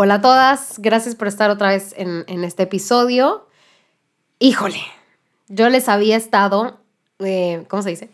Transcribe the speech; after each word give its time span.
Hola 0.00 0.14
a 0.14 0.20
todas, 0.20 0.74
gracias 0.78 1.16
por 1.16 1.26
estar 1.26 1.50
otra 1.50 1.70
vez 1.70 1.92
en, 1.96 2.44
este 2.44 2.62
episodio. 2.62 3.48
Híjole, 4.38 4.80
yo 5.48 5.68
les 5.70 5.88
había 5.88 6.16
estado, 6.16 6.78
eh, 7.18 7.64
¿cómo 7.66 7.82
se 7.82 7.90
dice? 7.90 8.10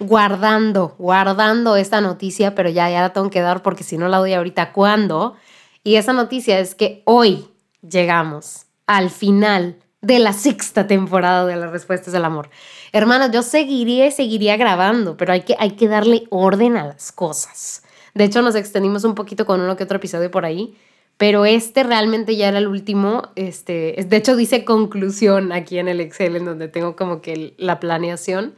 Guardando, 0.00 0.96
guardando 0.98 1.76
esta 1.76 2.00
noticia, 2.00 2.56
pero 2.56 2.70
ya, 2.70 2.90
ya 2.90 3.02
la 3.02 3.12
tengo 3.12 3.30
que 3.30 3.40
dar 3.40 3.62
porque 3.62 3.84
si 3.84 3.96
no 3.98 4.08
la 4.08 4.18
doy 4.18 4.32
ahorita, 4.32 4.72
¿cuándo? 4.72 5.36
Y 5.84 5.94
esa 5.94 6.12
noticia 6.12 6.58
es 6.58 6.74
que 6.74 7.02
hoy 7.04 7.48
llegamos 7.88 8.66
al 8.88 9.08
final 9.08 9.76
de 10.00 10.18
la 10.18 10.32
sexta 10.32 10.88
temporada 10.88 11.46
de 11.46 11.54
las 11.54 11.70
respuestas 11.70 12.12
del 12.12 12.24
amor. 12.24 12.50
Hermanas, 12.90 13.30
yo 13.30 13.42
seguiría 13.42 14.08
y 14.08 14.10
seguiría 14.10 14.56
grabando, 14.56 15.16
pero 15.16 15.34
hay 15.34 15.42
que, 15.42 15.54
hay 15.60 15.76
que 15.76 15.86
darle 15.86 16.24
orden 16.30 16.76
a 16.76 16.84
las 16.84 17.12
cosas. 17.12 17.84
De 18.12 18.24
hecho, 18.24 18.42
nos 18.42 18.56
extendimos 18.56 19.04
un 19.04 19.14
poquito 19.14 19.46
con 19.46 19.60
uno 19.60 19.76
que 19.76 19.84
otro 19.84 19.98
episodio 19.98 20.32
por 20.32 20.44
ahí, 20.44 20.76
pero 21.18 21.44
este 21.44 21.82
realmente 21.82 22.36
ya 22.36 22.48
era 22.48 22.58
el 22.58 22.68
último. 22.68 23.24
Este, 23.34 24.06
de 24.08 24.16
hecho, 24.16 24.36
dice 24.36 24.64
conclusión 24.64 25.50
aquí 25.52 25.78
en 25.78 25.88
el 25.88 26.00
Excel, 26.00 26.36
en 26.36 26.44
donde 26.44 26.68
tengo 26.68 26.94
como 26.94 27.20
que 27.20 27.54
la 27.58 27.80
planeación. 27.80 28.54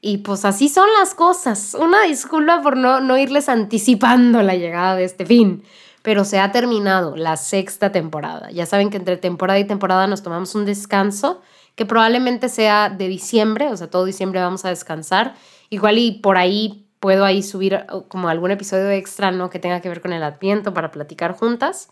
Y 0.00 0.18
pues 0.18 0.46
así 0.46 0.70
son 0.70 0.88
las 0.98 1.14
cosas. 1.14 1.76
Una 1.78 2.04
disculpa 2.04 2.62
por 2.62 2.78
no, 2.78 3.00
no 3.02 3.18
irles 3.18 3.50
anticipando 3.50 4.42
la 4.42 4.54
llegada 4.54 4.96
de 4.96 5.04
este 5.04 5.26
fin. 5.26 5.62
Pero 6.00 6.24
se 6.24 6.38
ha 6.38 6.50
terminado 6.52 7.16
la 7.16 7.36
sexta 7.36 7.92
temporada. 7.92 8.50
Ya 8.50 8.64
saben 8.64 8.88
que 8.88 8.96
entre 8.96 9.18
temporada 9.18 9.58
y 9.58 9.66
temporada 9.66 10.06
nos 10.06 10.22
tomamos 10.22 10.54
un 10.54 10.64
descanso, 10.64 11.42
que 11.74 11.84
probablemente 11.84 12.48
sea 12.48 12.88
de 12.88 13.08
diciembre, 13.08 13.68
o 13.68 13.76
sea, 13.76 13.90
todo 13.90 14.06
diciembre 14.06 14.40
vamos 14.40 14.64
a 14.64 14.70
descansar. 14.70 15.34
Igual 15.68 15.98
y 15.98 16.12
por 16.12 16.38
ahí 16.38 16.89
puedo 17.00 17.24
ahí 17.24 17.42
subir 17.42 17.84
uh, 17.92 18.02
como 18.08 18.28
algún 18.28 18.50
episodio 18.52 18.90
extra, 18.90 19.30
¿no? 19.32 19.50
Que 19.50 19.58
tenga 19.58 19.80
que 19.80 19.88
ver 19.88 20.00
con 20.00 20.12
el 20.12 20.22
adviento 20.22 20.72
para 20.72 20.90
platicar 20.90 21.34
juntas. 21.34 21.88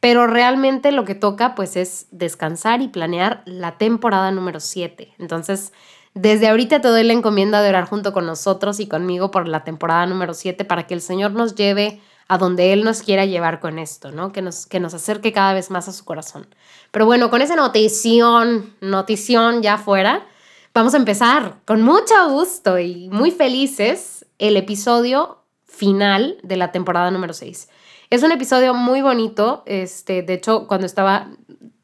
Pero 0.00 0.26
realmente 0.26 0.90
lo 0.90 1.04
que 1.04 1.14
toca 1.14 1.54
pues 1.54 1.76
es 1.76 2.06
descansar 2.10 2.80
y 2.80 2.88
planear 2.88 3.42
la 3.44 3.78
temporada 3.78 4.30
número 4.32 4.58
7. 4.58 5.14
Entonces, 5.18 5.72
desde 6.14 6.48
ahorita 6.48 6.80
te 6.80 6.88
doy 6.88 7.04
la 7.04 7.12
encomienda 7.12 7.62
de 7.62 7.68
orar 7.68 7.86
junto 7.86 8.12
con 8.12 8.26
nosotros 8.26 8.80
y 8.80 8.86
conmigo 8.86 9.30
por 9.30 9.46
la 9.46 9.64
temporada 9.64 10.06
número 10.06 10.34
7 10.34 10.64
para 10.64 10.86
que 10.86 10.94
el 10.94 11.00
Señor 11.00 11.32
nos 11.32 11.54
lleve 11.54 12.00
a 12.28 12.38
donde 12.38 12.72
Él 12.72 12.84
nos 12.84 13.02
quiera 13.02 13.26
llevar 13.26 13.60
con 13.60 13.78
esto, 13.78 14.10
¿no? 14.10 14.32
Que 14.32 14.42
nos, 14.42 14.66
que 14.66 14.80
nos 14.80 14.94
acerque 14.94 15.32
cada 15.32 15.52
vez 15.54 15.70
más 15.70 15.88
a 15.88 15.92
su 15.92 16.04
corazón. 16.04 16.46
Pero 16.90 17.06
bueno, 17.06 17.30
con 17.30 17.42
esa 17.42 17.56
notición, 17.56 18.74
notición 18.80 19.62
ya 19.62 19.78
fuera, 19.78 20.26
vamos 20.74 20.94
a 20.94 20.98
empezar 20.98 21.56
con 21.64 21.82
mucho 21.82 22.14
gusto 22.30 22.78
y 22.78 23.08
muy 23.10 23.30
felices 23.30 24.21
el 24.42 24.56
episodio 24.56 25.38
final 25.64 26.36
de 26.42 26.56
la 26.56 26.72
temporada 26.72 27.12
número 27.12 27.32
6. 27.32 27.68
Es 28.10 28.24
un 28.24 28.32
episodio 28.32 28.74
muy 28.74 29.00
bonito, 29.00 29.62
este, 29.66 30.22
de 30.22 30.34
hecho, 30.34 30.66
cuando 30.66 30.84
estaba, 30.84 31.28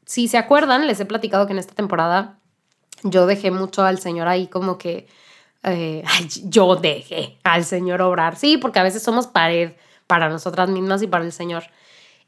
si 0.04 0.26
se 0.26 0.38
acuerdan, 0.38 0.88
les 0.88 0.98
he 0.98 1.06
platicado 1.06 1.47
que 1.47 1.52
en 1.52 1.60
esta 1.60 1.76
temporada 1.76 2.41
yo 3.04 3.26
dejé 3.28 3.52
mucho 3.52 3.84
al 3.84 4.00
Señor 4.00 4.26
ahí 4.26 4.48
como 4.48 4.76
que, 4.76 5.06
eh, 5.62 6.02
yo 6.47 6.74
dejé 6.74 7.38
al 7.44 7.64
Señor 7.64 8.02
obrar, 8.02 8.34
sí, 8.34 8.56
porque 8.56 8.80
a 8.80 8.82
veces 8.82 9.04
somos 9.04 9.28
pared 9.28 9.74
para 10.08 10.28
nosotras 10.28 10.68
mismas 10.68 11.00
y 11.02 11.06
para 11.06 11.24
el 11.24 11.32
Señor. 11.32 11.62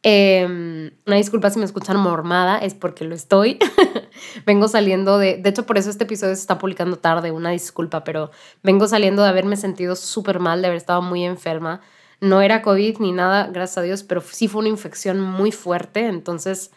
Eh, 0.02 0.92
una 1.06 1.16
disculpa 1.16 1.50
si 1.50 1.58
me 1.58 1.64
escuchan 1.64 1.98
mormada, 1.98 2.58
es 2.58 2.74
porque 2.74 3.04
lo 3.04 3.14
estoy. 3.14 3.58
vengo 4.46 4.68
saliendo 4.68 5.18
de, 5.18 5.36
de 5.36 5.50
hecho 5.50 5.66
por 5.66 5.78
eso 5.78 5.90
este 5.90 6.04
episodio 6.04 6.34
se 6.34 6.40
está 6.40 6.58
publicando 6.58 6.96
tarde, 6.96 7.30
una 7.30 7.50
disculpa, 7.50 8.04
pero 8.04 8.30
vengo 8.62 8.88
saliendo 8.88 9.22
de 9.22 9.28
haberme 9.28 9.56
sentido 9.56 9.96
súper 9.96 10.40
mal, 10.40 10.62
de 10.62 10.68
haber 10.68 10.78
estado 10.78 11.02
muy 11.02 11.24
enferma. 11.24 11.80
No 12.20 12.42
era 12.42 12.62
COVID 12.62 12.98
ni 12.98 13.12
nada, 13.12 13.48
gracias 13.48 13.78
a 13.78 13.82
Dios, 13.82 14.02
pero 14.02 14.20
sí 14.20 14.48
fue 14.48 14.60
una 14.60 14.68
infección 14.68 15.20
muy 15.20 15.52
fuerte, 15.52 16.06
entonces, 16.06 16.70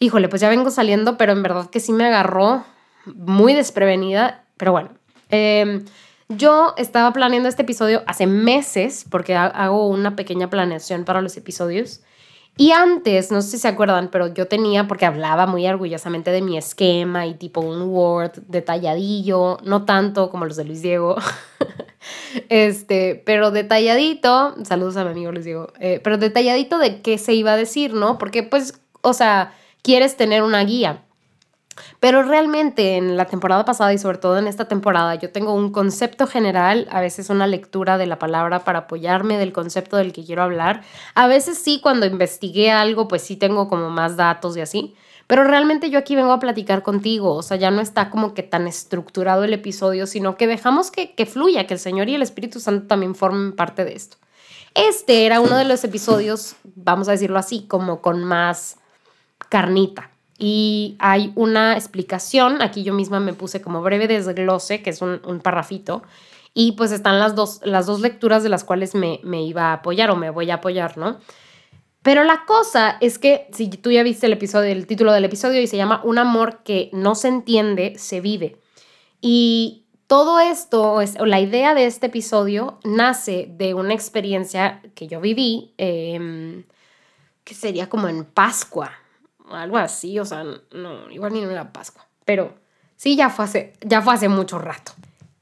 híjole, 0.00 0.28
pues 0.28 0.42
ya 0.42 0.48
vengo 0.48 0.70
saliendo, 0.70 1.16
pero 1.16 1.32
en 1.32 1.42
verdad 1.42 1.70
que 1.70 1.80
sí 1.80 1.92
me 1.92 2.06
agarró 2.06 2.64
muy 3.04 3.54
desprevenida, 3.54 4.44
pero 4.56 4.72
bueno. 4.72 4.90
Eh, 5.30 5.84
yo 6.28 6.74
estaba 6.76 7.12
planeando 7.12 7.48
este 7.48 7.62
episodio 7.62 8.02
hace 8.08 8.26
meses, 8.26 9.04
porque 9.08 9.36
hago 9.36 9.88
una 9.88 10.16
pequeña 10.16 10.50
planeación 10.50 11.04
para 11.04 11.20
los 11.20 11.36
episodios. 11.36 12.00
Y 12.58 12.72
antes, 12.72 13.30
no 13.30 13.42
sé 13.42 13.50
si 13.52 13.58
se 13.58 13.68
acuerdan, 13.68 14.08
pero 14.10 14.32
yo 14.32 14.48
tenía, 14.48 14.88
porque 14.88 15.04
hablaba 15.04 15.46
muy 15.46 15.66
orgullosamente 15.66 16.30
de 16.30 16.40
mi 16.40 16.56
esquema 16.56 17.26
y 17.26 17.34
tipo 17.34 17.60
un 17.60 17.82
Word 17.82 18.32
detalladillo, 18.48 19.58
no 19.62 19.84
tanto 19.84 20.30
como 20.30 20.46
los 20.46 20.56
de 20.56 20.64
Luis 20.64 20.80
Diego, 20.80 21.16
este, 22.48 23.22
pero 23.26 23.50
detalladito, 23.50 24.54
saludos 24.64 24.96
a 24.96 25.04
mi 25.04 25.10
amigo 25.10 25.32
Luis 25.32 25.44
Diego, 25.44 25.68
eh, 25.80 26.00
pero 26.02 26.16
detalladito 26.16 26.78
de 26.78 27.02
qué 27.02 27.18
se 27.18 27.34
iba 27.34 27.52
a 27.52 27.56
decir, 27.58 27.92
¿no? 27.92 28.16
Porque 28.16 28.42
pues, 28.42 28.80
o 29.02 29.12
sea, 29.12 29.52
quieres 29.82 30.16
tener 30.16 30.42
una 30.42 30.64
guía. 30.64 31.02
Pero 32.00 32.22
realmente 32.22 32.96
en 32.96 33.16
la 33.16 33.26
temporada 33.26 33.64
pasada 33.64 33.92
y 33.92 33.98
sobre 33.98 34.18
todo 34.18 34.38
en 34.38 34.46
esta 34.46 34.66
temporada 34.66 35.14
yo 35.14 35.30
tengo 35.30 35.52
un 35.54 35.70
concepto 35.70 36.26
general, 36.26 36.86
a 36.90 37.00
veces 37.00 37.30
una 37.30 37.46
lectura 37.46 37.98
de 37.98 38.06
la 38.06 38.18
palabra 38.18 38.64
para 38.64 38.80
apoyarme 38.80 39.38
del 39.38 39.52
concepto 39.52 39.96
del 39.96 40.12
que 40.12 40.24
quiero 40.24 40.42
hablar. 40.42 40.82
A 41.14 41.26
veces 41.26 41.58
sí, 41.58 41.80
cuando 41.82 42.06
investigué 42.06 42.70
algo, 42.70 43.08
pues 43.08 43.22
sí 43.22 43.36
tengo 43.36 43.68
como 43.68 43.90
más 43.90 44.16
datos 44.16 44.56
y 44.56 44.60
así. 44.60 44.94
Pero 45.26 45.42
realmente 45.42 45.90
yo 45.90 45.98
aquí 45.98 46.14
vengo 46.14 46.32
a 46.32 46.38
platicar 46.38 46.82
contigo, 46.82 47.34
o 47.34 47.42
sea, 47.42 47.56
ya 47.56 47.72
no 47.72 47.80
está 47.80 48.10
como 48.10 48.32
que 48.32 48.44
tan 48.44 48.68
estructurado 48.68 49.42
el 49.42 49.52
episodio, 49.52 50.06
sino 50.06 50.36
que 50.36 50.46
dejamos 50.46 50.92
que, 50.92 51.14
que 51.14 51.26
fluya, 51.26 51.66
que 51.66 51.74
el 51.74 51.80
Señor 51.80 52.08
y 52.08 52.14
el 52.14 52.22
Espíritu 52.22 52.60
Santo 52.60 52.86
también 52.86 53.16
formen 53.16 53.52
parte 53.56 53.84
de 53.84 53.94
esto. 53.94 54.18
Este 54.74 55.26
era 55.26 55.40
uno 55.40 55.56
de 55.56 55.64
los 55.64 55.82
episodios, 55.82 56.54
vamos 56.62 57.08
a 57.08 57.12
decirlo 57.12 57.38
así, 57.38 57.66
como 57.66 58.02
con 58.02 58.22
más 58.22 58.76
carnita, 59.48 60.10
y 60.38 60.96
hay 60.98 61.32
una 61.34 61.74
explicación, 61.74 62.60
aquí 62.62 62.82
yo 62.82 62.92
misma 62.92 63.20
me 63.20 63.32
puse 63.32 63.62
como 63.62 63.82
breve 63.82 64.08
desglose, 64.08 64.82
que 64.82 64.90
es 64.90 65.00
un, 65.02 65.20
un 65.24 65.40
parrafito, 65.40 66.02
y 66.52 66.72
pues 66.72 66.92
están 66.92 67.18
las 67.18 67.34
dos, 67.34 67.60
las 67.64 67.86
dos 67.86 68.00
lecturas 68.00 68.42
de 68.42 68.48
las 68.48 68.64
cuales 68.64 68.94
me, 68.94 69.20
me 69.22 69.42
iba 69.42 69.70
a 69.70 69.72
apoyar 69.74 70.10
o 70.10 70.16
me 70.16 70.30
voy 70.30 70.50
a 70.50 70.54
apoyar, 70.54 70.96
¿no? 70.96 71.18
Pero 72.02 72.22
la 72.22 72.44
cosa 72.46 72.98
es 73.00 73.18
que 73.18 73.48
si 73.52 73.68
tú 73.68 73.90
ya 73.90 74.02
viste 74.02 74.26
el 74.26 74.32
episodio, 74.32 74.70
el 74.70 74.86
título 74.86 75.12
del 75.12 75.24
episodio 75.24 75.60
y 75.60 75.66
se 75.66 75.76
llama 75.76 76.00
Un 76.04 76.18
amor 76.18 76.62
que 76.62 76.88
no 76.92 77.14
se 77.14 77.28
entiende, 77.28 77.98
se 77.98 78.20
vive. 78.20 78.58
Y 79.20 79.86
todo 80.06 80.38
esto, 80.38 80.92
o 80.92 81.26
la 81.26 81.40
idea 81.40 81.74
de 81.74 81.86
este 81.86 82.06
episodio, 82.06 82.78
nace 82.84 83.48
de 83.50 83.74
una 83.74 83.92
experiencia 83.92 84.82
que 84.94 85.08
yo 85.08 85.20
viví, 85.20 85.74
em, 85.78 86.64
que 87.42 87.54
sería 87.54 87.88
como 87.88 88.08
en 88.08 88.24
Pascua, 88.24 88.92
algo 89.50 89.78
así, 89.78 90.18
o 90.18 90.24
sea, 90.24 90.44
no, 90.72 91.10
igual 91.10 91.32
ni 91.32 91.40
en 91.42 91.54
la 91.54 91.72
Pascua, 91.72 92.06
pero 92.24 92.54
sí, 92.96 93.16
ya 93.16 93.30
fue 93.30 93.44
hace, 93.44 93.72
ya 93.82 94.02
fue 94.02 94.14
hace 94.14 94.28
mucho 94.28 94.58
rato. 94.58 94.92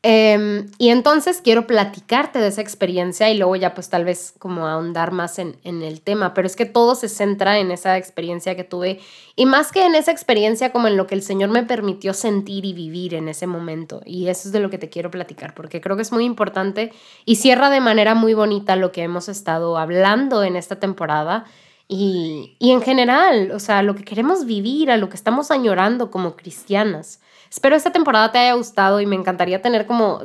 Em, 0.06 0.66
y 0.76 0.90
entonces 0.90 1.40
quiero 1.42 1.66
platicarte 1.66 2.38
de 2.38 2.48
esa 2.48 2.60
experiencia 2.60 3.30
y 3.30 3.38
luego 3.38 3.56
ya 3.56 3.72
pues 3.72 3.88
tal 3.88 4.04
vez 4.04 4.34
como 4.38 4.66
ahondar 4.66 5.12
más 5.12 5.38
en, 5.38 5.56
en, 5.64 5.82
el 5.82 6.02
tema, 6.02 6.34
pero 6.34 6.46
es 6.46 6.56
que 6.56 6.66
todo 6.66 6.94
se 6.94 7.08
centra 7.08 7.58
en 7.58 7.70
esa 7.70 7.96
experiencia 7.96 8.54
que 8.54 8.64
tuve 8.64 9.00
y 9.34 9.46
más 9.46 9.72
que 9.72 9.86
en 9.86 9.94
esa 9.94 10.10
experiencia 10.10 10.72
como 10.72 10.88
en 10.88 10.98
lo 10.98 11.06
que 11.06 11.14
el 11.14 11.22
Señor 11.22 11.48
me 11.48 11.62
permitió 11.62 12.12
sentir 12.12 12.66
y 12.66 12.74
vivir 12.74 13.14
en 13.14 13.30
ese 13.30 13.46
momento. 13.46 14.02
Y 14.04 14.28
eso 14.28 14.48
es 14.48 14.52
de 14.52 14.60
lo 14.60 14.68
que 14.68 14.76
te 14.76 14.90
quiero 14.90 15.10
platicar 15.10 15.54
porque 15.54 15.80
creo 15.80 15.96
que 15.96 16.02
es 16.02 16.12
muy 16.12 16.26
importante 16.26 16.92
y 17.24 17.36
cierra 17.36 17.70
de 17.70 17.80
manera 17.80 18.14
muy 18.14 18.34
bonita 18.34 18.76
lo 18.76 18.92
que 18.92 19.04
hemos 19.04 19.30
estado 19.30 19.78
hablando 19.78 20.44
en 20.44 20.56
esta 20.56 20.76
temporada 20.76 21.46
y, 21.88 22.56
y 22.58 22.70
en 22.70 22.82
general, 22.82 23.50
o 23.52 23.58
sea, 23.58 23.82
lo 23.82 23.94
que 23.94 24.04
queremos 24.04 24.46
vivir, 24.46 24.90
a 24.90 24.96
lo 24.96 25.08
que 25.08 25.16
estamos 25.16 25.50
añorando 25.50 26.10
como 26.10 26.36
cristianas. 26.36 27.20
Espero 27.54 27.76
esta 27.76 27.92
temporada 27.92 28.32
te 28.32 28.38
haya 28.38 28.54
gustado 28.54 29.00
y 29.00 29.06
me 29.06 29.14
encantaría 29.14 29.62
tener 29.62 29.86
como, 29.86 30.20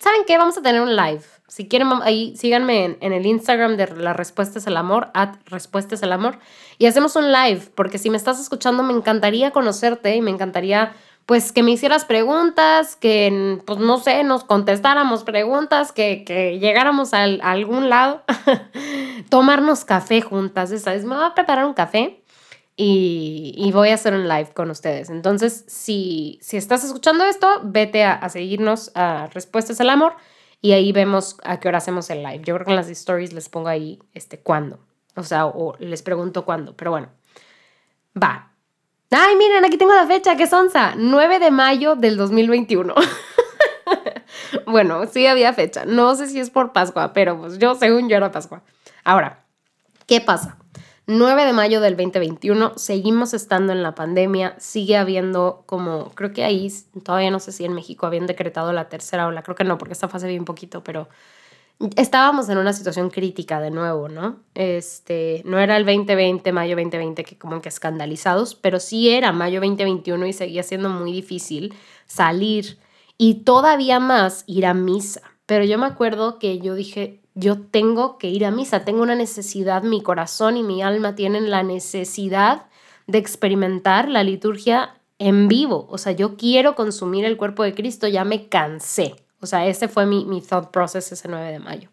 ¿saben 0.00 0.22
qué? 0.26 0.36
Vamos 0.36 0.58
a 0.58 0.62
tener 0.62 0.80
un 0.80 0.96
live. 0.96 1.22
Si 1.46 1.68
quieren, 1.68 1.88
ahí 2.02 2.34
síganme 2.36 2.96
en, 3.00 3.12
el 3.12 3.24
Instagram 3.24 3.76
de 3.76 3.86
La 3.94 4.14
Respuesta 4.14 4.58
es 4.58 4.66
el 4.66 4.76
Amor, 4.76 5.10
at 5.14 5.36
Respuesta 5.46 5.94
es 5.94 6.02
el 6.02 6.10
Amor, 6.10 6.40
y 6.78 6.86
hacemos 6.86 7.14
un 7.14 7.30
live, 7.30 7.60
porque 7.76 7.98
si 7.98 8.10
me 8.10 8.16
estás 8.16 8.40
escuchando 8.40 8.82
me 8.82 8.94
encantaría 8.94 9.52
conocerte 9.52 10.16
y 10.16 10.22
me 10.22 10.32
encantaría 10.32 10.92
pues 11.26 11.52
que 11.52 11.62
me 11.62 11.70
hicieras 11.70 12.04
preguntas, 12.04 12.96
que, 12.96 13.60
pues 13.64 13.78
no 13.78 13.98
sé, 13.98 14.24
nos 14.24 14.44
contestáramos 14.44 15.24
preguntas, 15.24 15.92
que, 15.92 16.24
que 16.24 16.58
llegáramos 16.58 17.14
a, 17.14 17.22
algún 17.22 17.88
lado, 17.88 18.22
tomarnos 19.28 19.84
café 19.84 20.20
juntas, 20.20 20.70
¿sabes? 20.80 21.04
Me 21.04 21.14
voy 21.14 21.24
a 21.24 21.34
preparar 21.34 21.64
un 21.64 21.74
café 21.74 22.22
y, 22.76 23.54
y, 23.56 23.70
voy 23.70 23.90
a 23.90 23.94
hacer 23.94 24.14
un 24.14 24.26
live 24.26 24.50
con 24.54 24.70
ustedes. 24.70 25.10
Entonces, 25.10 25.64
si, 25.68 26.38
si 26.42 26.56
estás 26.56 26.84
escuchando 26.84 27.24
esto, 27.24 27.60
vete 27.62 28.04
a, 28.04 28.28
seguirnos 28.28 28.90
a 28.94 29.28
Respuestas 29.28 29.80
al 29.80 29.90
Amor 29.90 30.16
y 30.60 30.72
ahí 30.72 30.92
vemos 30.92 31.36
a 31.44 31.60
qué 31.60 31.68
hora 31.68 31.78
hacemos 31.78 32.10
el 32.10 32.22
live. 32.22 32.40
Yo 32.44 32.54
creo 32.54 32.66
que 32.66 32.72
en 32.72 32.76
las 32.76 32.88
stories 32.88 33.32
les 33.32 33.48
pongo 33.48 33.68
ahí 33.68 34.00
este 34.14 34.40
cuándo, 34.40 34.80
o 35.14 35.22
sea, 35.22 35.46
o 35.46 35.76
les 35.78 36.02
pregunto 36.02 36.44
cuándo, 36.44 36.76
pero 36.76 36.90
bueno, 36.90 37.08
va. 38.20 38.51
Ay, 39.14 39.36
miren, 39.36 39.62
aquí 39.62 39.76
tengo 39.76 39.94
la 39.94 40.06
fecha, 40.06 40.36
¿qué 40.36 40.46
sonza? 40.46 40.94
9 40.96 41.38
de 41.38 41.50
mayo 41.50 41.96
del 41.96 42.16
2021. 42.16 42.94
bueno, 44.66 45.06
sí 45.06 45.26
había 45.26 45.52
fecha. 45.52 45.84
No 45.84 46.16
sé 46.16 46.28
si 46.28 46.40
es 46.40 46.48
por 46.48 46.72
Pascua, 46.72 47.12
pero 47.12 47.38
pues 47.38 47.58
yo, 47.58 47.74
según 47.74 48.08
yo, 48.08 48.16
era 48.16 48.32
Pascua. 48.32 48.62
Ahora, 49.04 49.44
¿qué 50.06 50.22
pasa? 50.22 50.56
9 51.06 51.44
de 51.44 51.52
mayo 51.52 51.82
del 51.82 51.94
2021, 51.94 52.72
seguimos 52.76 53.34
estando 53.34 53.72
en 53.72 53.82
la 53.82 53.94
pandemia, 53.94 54.54
sigue 54.58 54.96
habiendo 54.96 55.64
como, 55.66 56.10
creo 56.12 56.32
que 56.32 56.44
ahí, 56.44 56.72
todavía 57.04 57.30
no 57.30 57.38
sé 57.38 57.52
si 57.52 57.66
en 57.66 57.74
México 57.74 58.06
habían 58.06 58.26
decretado 58.26 58.72
la 58.72 58.88
tercera 58.88 59.26
ola, 59.26 59.42
creo 59.42 59.56
que 59.56 59.64
no, 59.64 59.76
porque 59.76 59.92
esta 59.92 60.08
fase 60.08 60.26
bien 60.26 60.46
poquito, 60.46 60.82
pero 60.84 61.08
estábamos 61.96 62.48
en 62.48 62.58
una 62.58 62.72
situación 62.72 63.10
crítica 63.10 63.60
de 63.60 63.70
nuevo, 63.70 64.08
¿no? 64.08 64.40
Este, 64.54 65.42
no 65.44 65.58
era 65.58 65.76
el 65.76 65.84
2020, 65.84 66.52
mayo 66.52 66.76
2020, 66.76 67.24
que 67.24 67.38
como 67.38 67.60
que 67.60 67.68
escandalizados, 67.68 68.54
pero 68.54 68.80
sí 68.80 69.10
era 69.10 69.32
mayo 69.32 69.60
2021 69.60 70.26
y 70.26 70.32
seguía 70.32 70.62
siendo 70.62 70.88
muy 70.88 71.12
difícil 71.12 71.74
salir 72.06 72.78
y 73.18 73.42
todavía 73.44 74.00
más 74.00 74.44
ir 74.46 74.66
a 74.66 74.74
misa. 74.74 75.22
Pero 75.46 75.64
yo 75.64 75.78
me 75.78 75.86
acuerdo 75.86 76.38
que 76.38 76.58
yo 76.60 76.74
dije, 76.74 77.20
yo 77.34 77.60
tengo 77.60 78.18
que 78.18 78.28
ir 78.28 78.44
a 78.44 78.50
misa, 78.50 78.84
tengo 78.84 79.02
una 79.02 79.14
necesidad, 79.14 79.82
mi 79.82 80.02
corazón 80.02 80.56
y 80.56 80.62
mi 80.62 80.82
alma 80.82 81.14
tienen 81.14 81.50
la 81.50 81.62
necesidad 81.62 82.66
de 83.06 83.18
experimentar 83.18 84.08
la 84.08 84.22
liturgia 84.22 84.94
en 85.18 85.48
vivo. 85.48 85.86
O 85.90 85.98
sea, 85.98 86.12
yo 86.12 86.36
quiero 86.36 86.74
consumir 86.74 87.24
el 87.24 87.36
cuerpo 87.36 87.62
de 87.62 87.74
Cristo, 87.74 88.08
ya 88.08 88.24
me 88.24 88.48
cansé. 88.48 89.16
O 89.42 89.46
sea, 89.46 89.66
ese 89.66 89.88
fue 89.88 90.06
mi, 90.06 90.24
mi 90.24 90.40
thought 90.40 90.70
process 90.70 91.12
ese 91.12 91.28
9 91.28 91.52
de 91.52 91.58
mayo. 91.58 91.90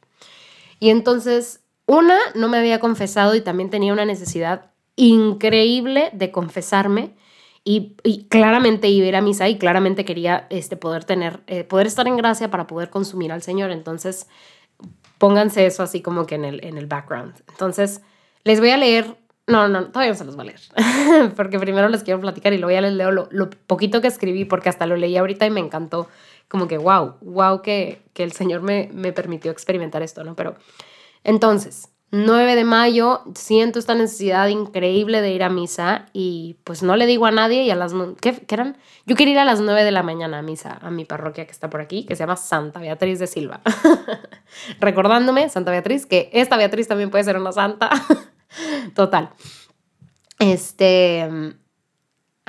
Y 0.80 0.90
entonces, 0.90 1.62
una, 1.86 2.18
no 2.36 2.48
me 2.48 2.58
había 2.58 2.80
confesado 2.80 3.36
y 3.36 3.42
también 3.42 3.70
tenía 3.70 3.92
una 3.94 4.06
necesidad 4.06 4.72
increíble 4.96 6.10
de 6.14 6.32
confesarme. 6.32 7.16
Y, 7.64 7.96
claramente 8.30 8.88
iba 8.88 9.06
a 9.06 9.10
ir 9.10 9.16
a 9.16 9.22
misa 9.22 9.48
y 9.48 9.58
claramente 9.58 10.06
quería 10.06 10.48
este, 10.50 10.76
poder 10.76 11.04
tener, 11.04 11.42
eh, 11.48 11.64
poder 11.64 11.88
estar 11.88 12.08
en 12.08 12.18
gracia 12.18 12.50
para 12.50 12.68
poder 12.68 12.90
consumir 12.90 13.32
al 13.32 13.44
Señor. 13.44 13.72
Entonces, 13.72 14.28
pónganse 15.18 15.66
eso 15.66 15.84
así 15.84 16.02
como 16.02 16.26
que 16.26 16.36
en 16.36 16.46
el, 16.46 16.64
en 16.64 16.78
el 16.78 16.88
background. 16.88 17.36
Entonces, 17.50 18.02
les 18.44 18.60
voy 18.60 18.70
a 18.72 18.78
leer, 18.78 19.18
no, 19.46 19.68
no, 19.68 19.88
todavía 19.88 20.14
no 20.14 20.18
se 20.18 20.26
los 20.26 20.36
voy 20.36 20.48
a 20.48 20.52
leer, 20.52 21.34
porque 21.36 21.60
primero 21.60 21.90
les 21.90 22.04
quiero 22.04 22.20
platicar 22.20 22.54
y 22.54 22.58
luego 22.58 22.72
ya 22.72 22.82
les 22.82 22.94
leo 22.94 23.12
lo, 23.12 23.28
lo, 23.30 23.50
poquito 23.50 24.02
que 24.02 24.08
escribí, 24.08 24.46
porque 24.46 24.70
hasta 24.70 24.88
lo 24.88 24.96
leí 24.96 25.18
ahorita 25.18 25.46
y 25.46 25.52
me 25.52 25.60
encantó 25.60 26.08
como 26.50 26.68
que, 26.68 26.78
wow, 26.78 27.16
wow, 27.22 27.62
que, 27.62 28.02
que 28.14 28.24
el 28.24 28.34
Señor 28.34 28.62
me, 28.62 28.90
me 28.94 29.14
permitió 29.14 29.52
experimentar 29.52 30.02
esto, 30.02 30.24
¿no? 30.24 30.36
Pero 30.36 30.56
entonces, 31.24 31.90
9 32.12 32.56
de 32.56 32.64
mayo, 32.64 33.22
siento 33.36 33.78
esta 33.78 33.94
necesidad 33.94 34.48
increíble 34.48 35.22
de 35.22 35.32
ir 35.32 35.44
a 35.44 35.50
misa 35.50 36.08
y 36.12 36.58
pues 36.64 36.82
no 36.82 36.96
le 36.96 37.06
digo 37.06 37.28
a 37.28 37.32
nadie 37.32 37.64
y 37.64 37.70
a 37.70 37.76
las... 37.76 37.94
¿qué, 38.20 38.34
¿qué, 38.34 38.56
eran? 38.56 38.78
Yo 39.06 39.16
quería 39.16 39.34
ir 39.34 39.40
a 39.40 39.46
las 39.46 39.62
9 39.62 39.84
de 39.84 39.92
la 39.92 40.02
mañana 40.02 40.40
a 40.40 40.42
misa, 40.42 40.80
a 40.82 40.90
mi 40.90 41.06
parroquia 41.06 41.46
que 41.46 41.52
está 41.52 41.70
por 41.70 41.82
aquí, 41.82 42.06
que 42.06 42.16
se 42.16 42.24
llama 42.24 42.36
Santa 42.36 42.80
Beatriz 42.80 43.20
de 43.20 43.28
Silva. 43.28 43.62
Recordándome, 44.80 45.50
Santa 45.50 45.70
Beatriz, 45.70 46.08
que 46.08 46.32
esta 46.34 46.58
Beatriz 46.58 46.88
también 46.88 47.12
puede 47.12 47.24
ser 47.24 47.38
una 47.38 47.52
santa. 47.52 47.92
Total. 48.96 49.30
Este 50.40 51.30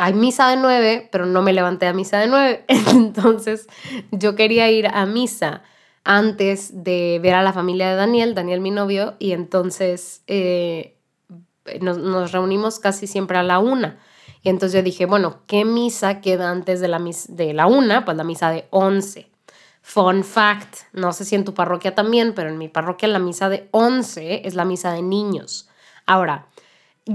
hay 0.00 0.14
misa 0.14 0.48
de 0.48 0.56
nueve, 0.56 1.08
pero 1.12 1.26
no 1.26 1.42
me 1.42 1.52
levanté 1.52 1.86
a 1.86 1.92
misa 1.92 2.18
de 2.18 2.26
nueve. 2.26 2.64
Entonces 2.90 3.66
yo 4.10 4.34
quería 4.34 4.70
ir 4.70 4.86
a 4.86 5.04
misa 5.04 5.62
antes 6.04 6.82
de 6.82 7.20
ver 7.22 7.34
a 7.34 7.42
la 7.42 7.52
familia 7.52 7.90
de 7.90 7.96
Daniel, 7.96 8.34
Daniel 8.34 8.60
mi 8.60 8.70
novio, 8.70 9.16
y 9.18 9.32
entonces 9.32 10.22
eh, 10.26 10.96
nos, 11.82 12.32
reunimos 12.32 12.78
casi 12.78 13.06
siempre 13.06 13.36
a 13.36 13.42
la 13.42 13.58
una. 13.58 13.98
Y 14.42 14.48
entonces 14.48 14.78
yo 14.78 14.82
dije, 14.82 15.04
bueno, 15.04 15.42
¿qué 15.46 15.66
misa 15.66 16.22
queda 16.22 16.50
antes 16.50 16.80
de 16.80 16.88
la, 16.88 16.98
de 17.28 17.52
la 17.52 17.66
una? 17.66 18.06
Pues 18.06 18.16
la 18.16 18.24
misa 18.24 18.50
de 18.50 18.66
once. 18.70 19.30
Fun 19.82 20.24
fact, 20.24 20.76
no 20.94 21.12
sé 21.12 21.26
si 21.26 21.34
en 21.34 21.44
tu 21.44 21.52
parroquia 21.52 21.94
también, 21.94 22.32
pero 22.34 22.48
en 22.48 22.56
mi 22.56 22.68
parroquia 22.68 23.08
la 23.08 23.18
misa 23.18 23.50
de 23.50 23.68
once 23.70 24.42
es 24.46 24.54
la 24.54 24.64
misa 24.64 24.92
de 24.92 25.02
niños. 25.02 25.68
Ahora, 26.06 26.46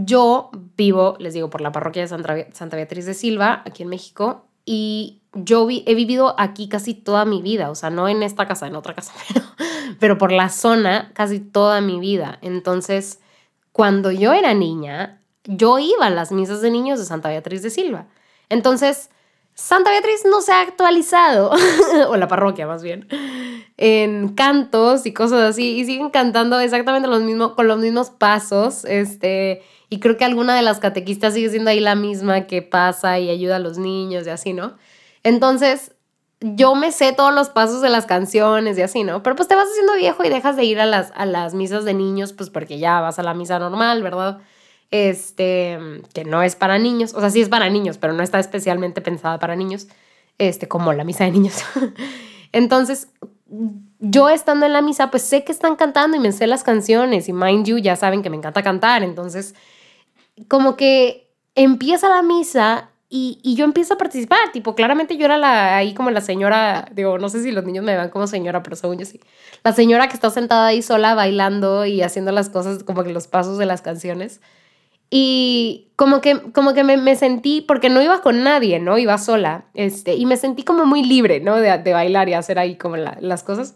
yo 0.03 0.49
vivo, 0.75 1.15
les 1.19 1.33
digo, 1.33 1.49
por 1.49 1.61
la 1.61 1.71
parroquia 1.71 2.01
de 2.01 2.07
Santa, 2.07 2.75
Beatriz 2.75 3.05
de 3.05 3.13
Silva, 3.13 3.61
aquí 3.65 3.83
en 3.83 3.89
México, 3.89 4.47
y 4.65 5.21
yo 5.33 5.67
he 5.69 5.95
vivido 5.95 6.35
aquí 6.37 6.67
casi 6.67 6.93
toda 6.93 7.23
mi 7.23 7.41
vida, 7.41 7.69
o 7.69 7.75
sea, 7.75 7.89
no 7.89 8.09
en 8.09 8.21
esta 8.23 8.45
casa, 8.47 8.67
en 8.67 8.75
otra 8.75 8.93
casa, 8.93 9.13
pero, 9.33 9.45
pero 9.99 10.17
por 10.17 10.31
la 10.31 10.49
zona 10.49 11.11
casi 11.13 11.39
toda 11.39 11.79
mi 11.79 11.99
vida. 11.99 12.39
Entonces, 12.41 13.21
cuando 13.71 14.11
yo 14.11 14.33
era 14.33 14.53
niña, 14.53 15.21
yo 15.45 15.79
iba 15.79 16.07
a 16.07 16.09
las 16.09 16.31
misas 16.31 16.61
de 16.61 16.71
niños 16.71 16.99
de 16.99 17.05
Santa 17.05 17.29
Beatriz 17.29 17.61
de 17.61 17.69
Silva. 17.69 18.07
Entonces, 18.49 19.09
Santa 19.55 19.89
Beatriz 19.89 20.25
no 20.29 20.41
se 20.41 20.51
ha 20.51 20.61
actualizado, 20.61 21.51
o 22.09 22.17
la 22.17 22.27
parroquia 22.27 22.67
más 22.67 22.83
bien, 22.83 23.07
en 23.77 24.35
cantos 24.35 25.05
y 25.05 25.13
cosas 25.13 25.41
así, 25.41 25.79
y 25.79 25.85
siguen 25.85 26.09
cantando 26.09 26.59
exactamente 26.59 27.07
los 27.07 27.23
mismos, 27.23 27.53
con 27.53 27.67
los 27.67 27.79
mismos 27.79 28.09
pasos, 28.09 28.83
este, 28.83 29.63
y 29.89 30.01
creo 30.01 30.17
que 30.17 30.25
alguna 30.25 30.57
de 30.57 30.61
las 30.61 30.79
catequistas 30.79 31.33
sigue 31.33 31.49
siendo 31.49 31.69
ahí 31.69 31.79
la 31.79 31.95
misma 31.95 32.47
que 32.47 32.61
pasa 32.61 33.17
y 33.17 33.29
ayuda 33.29 33.55
a 33.55 33.59
los 33.59 33.77
niños 33.77 34.27
y 34.27 34.29
así, 34.29 34.51
¿no? 34.51 34.75
Entonces, 35.23 35.93
yo 36.41 36.75
me 36.75 36.91
sé 36.91 37.13
todos 37.13 37.33
los 37.33 37.47
pasos 37.47 37.81
de 37.81 37.89
las 37.89 38.05
canciones 38.05 38.77
y 38.77 38.81
así, 38.81 39.03
¿no? 39.03 39.23
Pero 39.23 39.37
pues 39.37 39.47
te 39.47 39.55
vas 39.55 39.69
haciendo 39.69 39.93
viejo 39.95 40.23
y 40.25 40.29
dejas 40.29 40.57
de 40.57 40.65
ir 40.65 40.81
a 40.81 40.85
las, 40.85 41.13
a 41.15 41.25
las 41.25 41.53
misas 41.53 41.85
de 41.85 41.93
niños, 41.93 42.33
pues 42.33 42.49
porque 42.49 42.77
ya 42.77 42.99
vas 42.99 43.19
a 43.19 43.23
la 43.23 43.33
misa 43.33 43.57
normal, 43.57 44.03
¿verdad? 44.03 44.39
Este, 44.95 45.77
que 46.13 46.23
no 46.23 46.41
es 46.41 46.55
para 46.55 46.79
niños, 46.79 47.13
o 47.13 47.19
sea, 47.19 47.29
sí 47.29 47.41
es 47.41 47.49
para 47.49 47.69
niños, 47.69 47.97
pero 47.97 48.13
no 48.13 48.23
está 48.23 48.39
especialmente 48.39 49.01
pensada 49.01 49.39
para 49.39 49.57
niños, 49.57 49.89
este, 50.37 50.69
como 50.69 50.93
la 50.93 51.03
misa 51.03 51.25
de 51.25 51.31
niños. 51.31 51.65
Entonces, 52.53 53.09
yo 53.99 54.29
estando 54.29 54.65
en 54.65 54.71
la 54.71 54.81
misa, 54.81 55.11
pues 55.11 55.23
sé 55.23 55.43
que 55.43 55.51
están 55.51 55.75
cantando 55.75 56.15
y 56.15 56.21
me 56.21 56.31
sé 56.31 56.47
las 56.47 56.63
canciones 56.63 57.27
y 57.27 57.33
mind 57.33 57.65
you, 57.65 57.77
ya 57.77 57.97
saben 57.97 58.23
que 58.23 58.29
me 58.29 58.37
encanta 58.37 58.63
cantar, 58.63 59.03
entonces 59.03 59.53
como 60.47 60.77
que 60.77 61.29
empieza 61.55 62.07
la 62.07 62.21
misa 62.21 62.89
y, 63.09 63.39
y, 63.43 63.55
yo 63.55 63.65
empiezo 63.65 63.95
a 63.95 63.97
participar, 63.97 64.53
tipo, 64.53 64.75
claramente 64.75 65.17
yo 65.17 65.25
era 65.25 65.37
la, 65.37 65.75
ahí 65.75 65.93
como 65.93 66.09
la 66.09 66.21
señora, 66.21 66.87
digo, 66.93 67.17
no 67.17 67.27
sé 67.27 67.43
si 67.43 67.51
los 67.51 67.65
niños 67.65 67.83
me 67.83 67.97
ven 67.97 68.09
como 68.09 68.27
señora, 68.27 68.63
pero 68.63 68.77
según 68.77 68.97
yo 68.97 69.05
sí, 69.05 69.19
la 69.61 69.73
señora 69.73 70.07
que 70.07 70.13
está 70.13 70.29
sentada 70.29 70.67
ahí 70.67 70.81
sola 70.81 71.15
bailando 71.15 71.85
y 71.85 72.01
haciendo 72.01 72.31
las 72.31 72.49
cosas 72.49 72.83
como 72.85 73.03
que 73.03 73.11
los 73.11 73.27
pasos 73.27 73.57
de 73.57 73.65
las 73.65 73.81
canciones. 73.81 74.39
Y 75.09 75.91
como 75.95 76.19
que, 76.19 76.39
como 76.51 76.73
que 76.73 76.83
me, 76.83 77.15
sentí, 77.15 77.61
porque 77.61 77.89
no 77.89 78.01
iba 78.01 78.21
con 78.21 78.43
nadie, 78.43 78.79
¿no? 78.79 78.97
Iba 78.97 79.17
sola, 79.17 79.65
este, 79.73 80.15
y 80.15 80.25
me 80.25 80.37
sentí 80.37 80.63
como 80.63 80.85
muy 80.85 81.03
libre, 81.03 81.39
¿no? 81.39 81.55
De, 81.55 81.77
de 81.77 81.93
bailar 81.93 82.27
y 82.29 82.33
hacer 82.33 82.59
ahí 82.59 82.75
como 82.75 82.97
las 82.97 83.43
cosas 83.43 83.75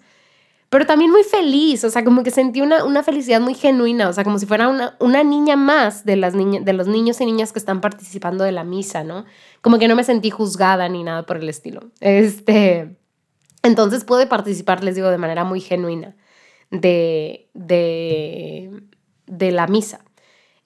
pero 0.69 0.86
también 0.86 1.09
muy 1.09 1.24
feliz, 1.24 1.83
o 1.83 1.89
sea, 1.89 2.03
como 2.03 2.21
que 2.21 2.29
sentí 2.29 2.62
una, 2.62 2.83
una 2.86 3.01
felicidad 3.01 3.41
muy 3.41 3.55
genuina, 3.55 4.07
o 4.07 4.13
sea, 4.13 4.24
como 4.24 4.38
si 4.38 4.45
fuera 4.45 4.67
una, 4.67 4.95
una 5.00 5.24
niña 5.24 5.55
más 5.55 6.05
de, 6.05 6.15
las 6.15 6.33
de 6.33 6.74
los 6.74 6.88
niños 6.88 7.19
y 7.21 7.25
niñas 7.25 7.51
que 7.51 7.57
están 7.57 7.81
participando 7.81 8.43
de 8.43 8.51
la 8.51 8.63
misa, 8.63 9.03
¿no? 9.03 9.25
Como 9.62 9.79
que 9.79 9.88
no 9.88 9.95
me 9.95 10.03
sentí 10.03 10.29
juzgada 10.29 10.88
ni 10.88 11.03
nada 11.03 11.25
por 11.25 11.38
el 11.38 11.50
estilo. 11.50 11.89
Este, 12.01 12.95
entonces 13.63 14.03
pude 14.03 14.27
participar, 14.27 14.83
les 14.83 14.93
digo, 14.93 15.09
de 15.09 15.17
manera 15.17 15.43
muy 15.43 15.59
genuina 15.59 16.15
de, 16.69 17.50
de, 17.55 18.83
de 19.25 19.51
la 19.51 19.65
misa. 19.65 20.01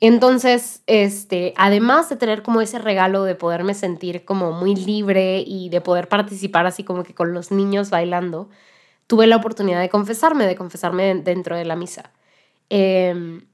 Entonces, 0.06 0.84
este, 0.86 1.54
además 1.56 2.10
de 2.10 2.18
tener 2.18 2.44
como 2.44 2.60
ese 2.60 2.78
regalo 2.78 3.24
de 3.24 3.36
poderme 3.36 3.74
sentir 3.74 4.26
como 4.26 4.52
muy 4.52 4.76
libre 4.76 5.42
y 5.48 5.70
de 5.70 5.80
poder 5.80 6.10
participar 6.10 6.66
así 6.66 6.84
como 6.84 7.04
que 7.04 7.16
con 7.16 7.34
los 7.34 7.52
niños 7.52 7.90
bailando, 7.90 8.50
tuve 9.08 9.28
la 9.28 9.38
oportunidad 9.38 9.80
de 9.80 9.88
confesarme, 9.88 10.46
de 10.46 10.58
confesarme 10.58 11.16
dentro 11.16 11.56
de 11.56 11.64
la 11.64 11.78
misa. 11.78 12.12
Em, 12.70 13.48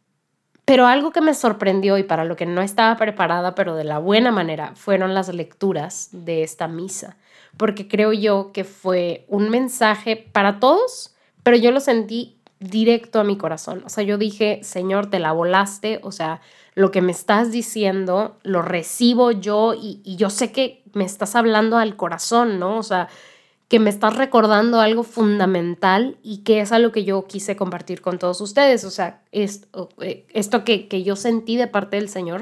pero 0.65 0.87
algo 0.87 1.11
que 1.11 1.21
me 1.21 1.35
sorprendió 1.35 1.99
y 1.99 2.03
para 2.03 2.25
lo 2.25 2.35
que 2.35 2.47
no 2.47 2.63
estaba 2.63 2.97
preparada, 2.97 3.53
pero 3.53 3.75
de 3.75 3.83
la 3.83 3.99
buena 3.99 4.31
manera, 4.31 4.73
fueron 4.75 5.13
las 5.13 5.31
lecturas 5.31 6.09
de 6.13 6.41
esta 6.41 6.67
misa, 6.67 7.17
porque 7.57 7.87
creo 7.87 8.11
yo 8.11 8.53
que 8.53 8.63
fue 8.63 9.23
un 9.27 9.51
mensaje 9.51 10.15
para 10.15 10.59
todos, 10.59 11.15
pero 11.43 11.57
yo 11.57 11.71
lo 11.71 11.79
sentí 11.79 12.38
directo 12.59 13.19
a 13.19 13.23
mi 13.23 13.37
corazón. 13.37 13.83
O 13.85 13.89
sea, 13.89 14.03
yo 14.03 14.17
dije, 14.17 14.59
Señor, 14.63 15.09
te 15.09 15.19
la 15.19 15.31
volaste, 15.31 15.99
o 16.03 16.11
sea, 16.11 16.41
lo 16.75 16.91
que 16.91 17.01
me 17.01 17.11
estás 17.11 17.51
diciendo 17.51 18.37
lo 18.43 18.61
recibo 18.61 19.31
yo 19.31 19.73
y, 19.73 20.01
y 20.03 20.15
yo 20.17 20.29
sé 20.29 20.51
que 20.51 20.83
me 20.93 21.05
estás 21.05 21.35
hablando 21.35 21.77
al 21.77 21.95
corazón, 21.95 22.59
¿no? 22.59 22.77
O 22.77 22.83
sea, 22.83 23.09
que 23.69 23.79
me 23.79 23.91
estás 23.91 24.17
recordando 24.17 24.81
algo 24.81 25.03
fundamental 25.03 26.17
y 26.23 26.39
que 26.39 26.59
es 26.59 26.71
algo 26.71 26.91
que 26.91 27.03
yo 27.03 27.25
quise 27.27 27.55
compartir 27.55 28.01
con 28.01 28.17
todos 28.17 28.41
ustedes. 28.41 28.83
O 28.83 28.89
sea, 28.89 29.21
esto, 29.31 29.89
eh, 30.01 30.25
esto 30.33 30.63
que, 30.63 30.87
que 30.87 31.03
yo 31.03 31.15
sentí 31.15 31.55
de 31.55 31.67
parte 31.67 31.97
del 31.97 32.09
Señor, 32.09 32.41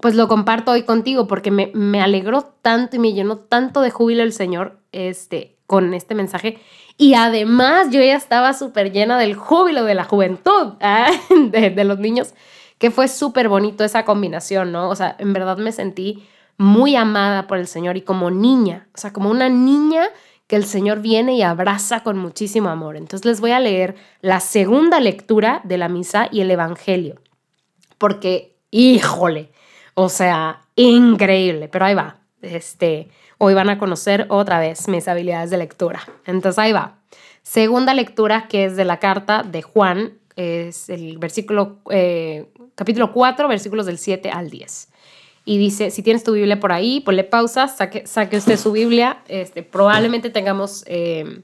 pues 0.00 0.14
lo 0.14 0.28
comparto 0.28 0.72
hoy 0.72 0.84
contigo 0.84 1.26
porque 1.26 1.50
me, 1.50 1.70
me 1.74 2.00
alegró 2.00 2.42
tanto 2.62 2.96
y 2.96 2.98
me 2.98 3.12
llenó 3.12 3.36
tanto 3.36 3.82
de 3.82 3.90
júbilo 3.90 4.22
el 4.22 4.32
Señor 4.32 4.78
este, 4.92 5.56
con 5.66 5.92
este 5.92 6.14
mensaje. 6.14 6.58
Y 6.98 7.14
además 7.14 7.88
yo 7.90 8.00
ya 8.00 8.16
estaba 8.16 8.54
súper 8.54 8.92
llena 8.92 9.18
del 9.18 9.34
júbilo 9.34 9.84
de 9.84 9.94
la 9.94 10.04
juventud, 10.04 10.74
¿ah? 10.80 11.10
de, 11.30 11.70
de 11.70 11.84
los 11.84 11.98
niños, 11.98 12.34
que 12.78 12.90
fue 12.90 13.08
súper 13.08 13.48
bonito 13.48 13.84
esa 13.84 14.04
combinación, 14.04 14.72
¿no? 14.72 14.88
O 14.88 14.96
sea, 14.96 15.16
en 15.18 15.32
verdad 15.32 15.58
me 15.58 15.72
sentí 15.72 16.26
muy 16.58 16.96
amada 16.96 17.46
por 17.46 17.58
el 17.58 17.66
Señor 17.66 17.96
y 17.96 18.02
como 18.02 18.30
niña, 18.30 18.88
o 18.94 18.98
sea, 18.98 19.12
como 19.12 19.30
una 19.30 19.48
niña 19.48 20.08
que 20.46 20.56
el 20.56 20.64
Señor 20.64 21.00
viene 21.00 21.34
y 21.34 21.42
abraza 21.42 22.02
con 22.02 22.18
muchísimo 22.18 22.68
amor. 22.68 22.96
Entonces 22.96 23.26
les 23.26 23.40
voy 23.40 23.50
a 23.50 23.60
leer 23.60 23.96
la 24.20 24.40
segunda 24.40 25.00
lectura 25.00 25.60
de 25.64 25.78
la 25.78 25.88
misa 25.88 26.28
y 26.30 26.40
el 26.40 26.50
Evangelio, 26.50 27.20
porque, 27.98 28.56
híjole, 28.70 29.50
o 29.94 30.08
sea, 30.08 30.62
increíble, 30.76 31.68
pero 31.68 31.86
ahí 31.86 31.94
va. 31.94 32.18
Este, 32.42 33.08
hoy 33.38 33.54
van 33.54 33.70
a 33.70 33.78
conocer 33.78 34.26
otra 34.28 34.58
vez 34.58 34.88
mis 34.88 35.08
habilidades 35.08 35.50
de 35.50 35.58
lectura. 35.58 36.00
Entonces 36.26 36.58
ahí 36.58 36.72
va. 36.72 36.98
Segunda 37.42 37.94
lectura 37.94 38.48
que 38.48 38.64
es 38.64 38.76
de 38.76 38.84
la 38.84 38.98
carta 38.98 39.42
de 39.42 39.62
Juan, 39.62 40.14
es 40.36 40.90
el 40.90 41.18
versículo, 41.18 41.78
eh, 41.90 42.46
capítulo 42.74 43.12
4, 43.12 43.48
versículos 43.48 43.86
del 43.86 43.98
7 43.98 44.30
al 44.30 44.50
10 44.50 44.88
y 45.48 45.58
dice, 45.58 45.90
si 45.92 46.02
tienes 46.02 46.24
tu 46.24 46.32
Biblia 46.32 46.58
por 46.58 46.72
ahí, 46.72 47.00
ponle 47.00 47.22
pausa, 47.22 47.68
saque, 47.68 48.04
saque 48.06 48.36
usted 48.36 48.58
su 48.58 48.72
Biblia, 48.72 49.22
este, 49.28 49.62
probablemente 49.62 50.28
tengamos, 50.28 50.82
eh, 50.88 51.42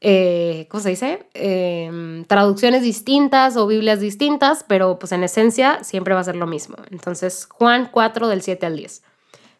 eh, 0.00 0.66
¿cómo 0.68 0.82
se 0.82 0.90
dice? 0.90 1.24
Em, 1.34 2.24
traducciones 2.24 2.82
distintas 2.82 3.56
o 3.56 3.68
Biblias 3.68 4.00
distintas, 4.00 4.64
pero 4.66 4.98
pues 4.98 5.12
en 5.12 5.22
esencia 5.22 5.84
siempre 5.84 6.14
va 6.14 6.20
a 6.20 6.24
ser 6.24 6.34
lo 6.34 6.48
mismo. 6.48 6.76
Entonces, 6.90 7.46
Juan 7.48 7.88
4 7.92 8.26
del 8.26 8.42
7 8.42 8.66
al 8.66 8.76
10. 8.76 9.02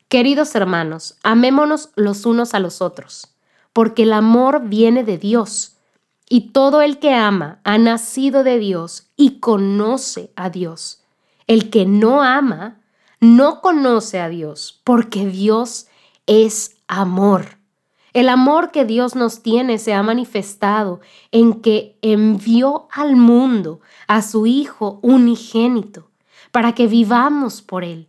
Queridos 0.09 0.55
hermanos, 0.55 1.19
amémonos 1.23 1.91
los 1.95 2.25
unos 2.25 2.55
a 2.55 2.61
los 2.61 2.81
otros, 2.81 3.35
porque 3.75 4.05
el 4.05 4.15
amor 4.15 4.63
viene 4.65 5.05
de 5.05 5.19
Dios, 5.19 5.77
y 6.31 6.53
todo 6.53 6.81
el 6.81 6.99
que 6.99 7.13
ama 7.13 7.61
ha 7.63 7.77
nacido 7.77 8.43
de 8.43 8.59
Dios 8.59 9.11
y 9.17 9.39
conoce 9.39 10.33
a 10.35 10.49
Dios. 10.49 11.03
El 11.47 11.69
que 11.69 11.85
no 11.85 12.23
ama, 12.23 12.81
no 13.21 13.61
conoce 13.61 14.19
a 14.19 14.31
Dios, 14.31 14.81
porque 14.83 15.27
Dios 15.27 15.89
es 16.27 16.77
amor. 16.87 17.59
El 18.15 18.31
amor 18.31 18.71
que 18.71 18.87
Dios 18.87 19.15
nos 19.15 19.43
tiene 19.43 19.77
se 19.77 19.93
ha 19.93 20.03
manifestado 20.03 21.01
en 21.33 21.61
que 21.61 21.99
envió 22.01 22.89
al 22.93 23.15
mundo 23.17 23.81
a 24.07 24.23
su 24.23 24.47
Hijo 24.47 25.01
unigénito 25.03 26.11
para 26.51 26.75
que 26.75 26.87
vivamos 26.87 27.61
por 27.61 27.85
Él. 27.85 28.09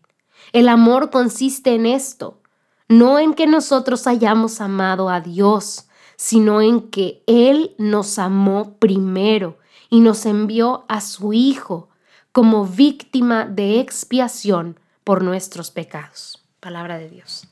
El 0.52 0.70
amor 0.70 1.10
consiste 1.10 1.76
en 1.76 1.86
esto, 1.86 2.40
no 2.88 3.20
en 3.20 3.34
que 3.34 3.48
nosotros 3.48 4.08
hayamos 4.08 4.62
amado 4.62 5.10
a 5.10 5.22
Dios, 5.22 5.88
sino 6.16 6.62
en 6.62 6.90
que 6.90 7.24
Él 7.28 7.76
nos 7.78 8.20
amó 8.20 8.76
primero 8.80 9.58
y 9.90 10.00
nos 10.00 10.26
envió 10.26 10.86
a 10.88 11.02
su 11.02 11.34
Hijo 11.34 11.90
como 12.32 12.66
víctima 12.66 13.46
de 13.46 13.80
expiación 13.80 14.80
por 15.04 15.24
nuestros 15.24 15.72
pecados. 15.72 16.44
Palabra 16.60 16.98
de 16.98 17.10
Dios. 17.10 17.48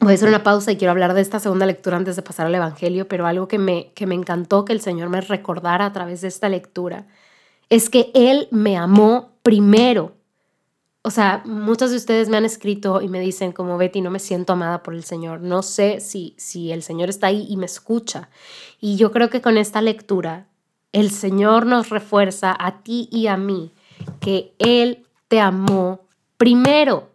Voy 0.00 0.12
a 0.12 0.14
hacer 0.14 0.28
una 0.28 0.44
pausa 0.44 0.70
y 0.70 0.76
quiero 0.76 0.92
hablar 0.92 1.12
de 1.14 1.20
esta 1.20 1.40
segunda 1.40 1.66
lectura 1.66 1.96
antes 1.96 2.14
de 2.14 2.22
pasar 2.22 2.46
al 2.46 2.54
Evangelio, 2.54 3.08
pero 3.08 3.26
algo 3.26 3.48
que 3.48 3.58
me, 3.58 3.90
que 3.94 4.06
me 4.06 4.14
encantó 4.14 4.64
que 4.64 4.72
el 4.72 4.80
Señor 4.80 5.08
me 5.08 5.20
recordara 5.20 5.86
a 5.86 5.92
través 5.92 6.20
de 6.20 6.28
esta 6.28 6.48
lectura 6.48 7.06
es 7.68 7.90
que 7.90 8.10
Él 8.14 8.48
me 8.50 8.76
amó 8.76 9.32
primero. 9.42 10.14
O 11.02 11.10
sea, 11.10 11.42
muchos 11.44 11.90
de 11.90 11.96
ustedes 11.96 12.28
me 12.28 12.36
han 12.36 12.44
escrito 12.44 13.00
y 13.00 13.08
me 13.08 13.20
dicen 13.20 13.52
como 13.52 13.78
Betty, 13.78 14.00
no 14.00 14.10
me 14.10 14.18
siento 14.18 14.52
amada 14.52 14.82
por 14.82 14.94
el 14.94 15.04
Señor. 15.04 15.40
No 15.40 15.62
sé 15.62 16.00
si, 16.00 16.34
si 16.38 16.72
el 16.72 16.82
Señor 16.82 17.08
está 17.08 17.28
ahí 17.28 17.46
y 17.48 17.56
me 17.56 17.66
escucha. 17.66 18.28
Y 18.80 18.96
yo 18.96 19.12
creo 19.12 19.30
que 19.30 19.40
con 19.40 19.56
esta 19.56 19.80
lectura 19.80 20.48
el 20.92 21.10
Señor 21.10 21.66
nos 21.66 21.90
refuerza 21.90 22.54
a 22.58 22.82
ti 22.82 23.08
y 23.12 23.28
a 23.28 23.36
mí 23.36 23.72
que 24.20 24.54
Él 24.58 25.06
te 25.28 25.40
amó 25.40 26.00
primero, 26.36 27.10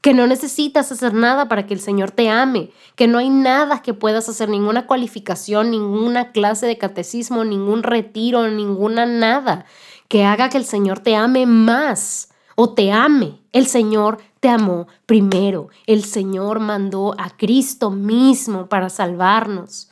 que 0.00 0.14
no 0.14 0.26
necesitas 0.26 0.92
hacer 0.92 1.12
nada 1.12 1.48
para 1.48 1.66
que 1.66 1.74
el 1.74 1.80
Señor 1.80 2.12
te 2.12 2.30
ame, 2.30 2.70
que 2.94 3.08
no 3.08 3.18
hay 3.18 3.30
nada 3.30 3.82
que 3.82 3.94
puedas 3.94 4.28
hacer, 4.28 4.48
ninguna 4.48 4.86
cualificación, 4.86 5.70
ninguna 5.70 6.30
clase 6.30 6.66
de 6.66 6.78
catecismo, 6.78 7.44
ningún 7.44 7.82
retiro, 7.82 8.48
ninguna 8.48 9.06
nada 9.06 9.66
que 10.08 10.24
haga 10.24 10.48
que 10.48 10.58
el 10.58 10.64
Señor 10.64 11.00
te 11.00 11.16
ame 11.16 11.46
más 11.46 12.28
o 12.60 12.70
te 12.70 12.90
ame. 12.90 13.38
El 13.52 13.68
Señor 13.68 14.18
te 14.40 14.48
amó 14.48 14.88
primero. 15.06 15.68
El 15.86 16.02
Señor 16.02 16.58
mandó 16.58 17.14
a 17.16 17.30
Cristo 17.36 17.92
mismo 17.92 18.66
para 18.66 18.90
salvarnos. 18.90 19.90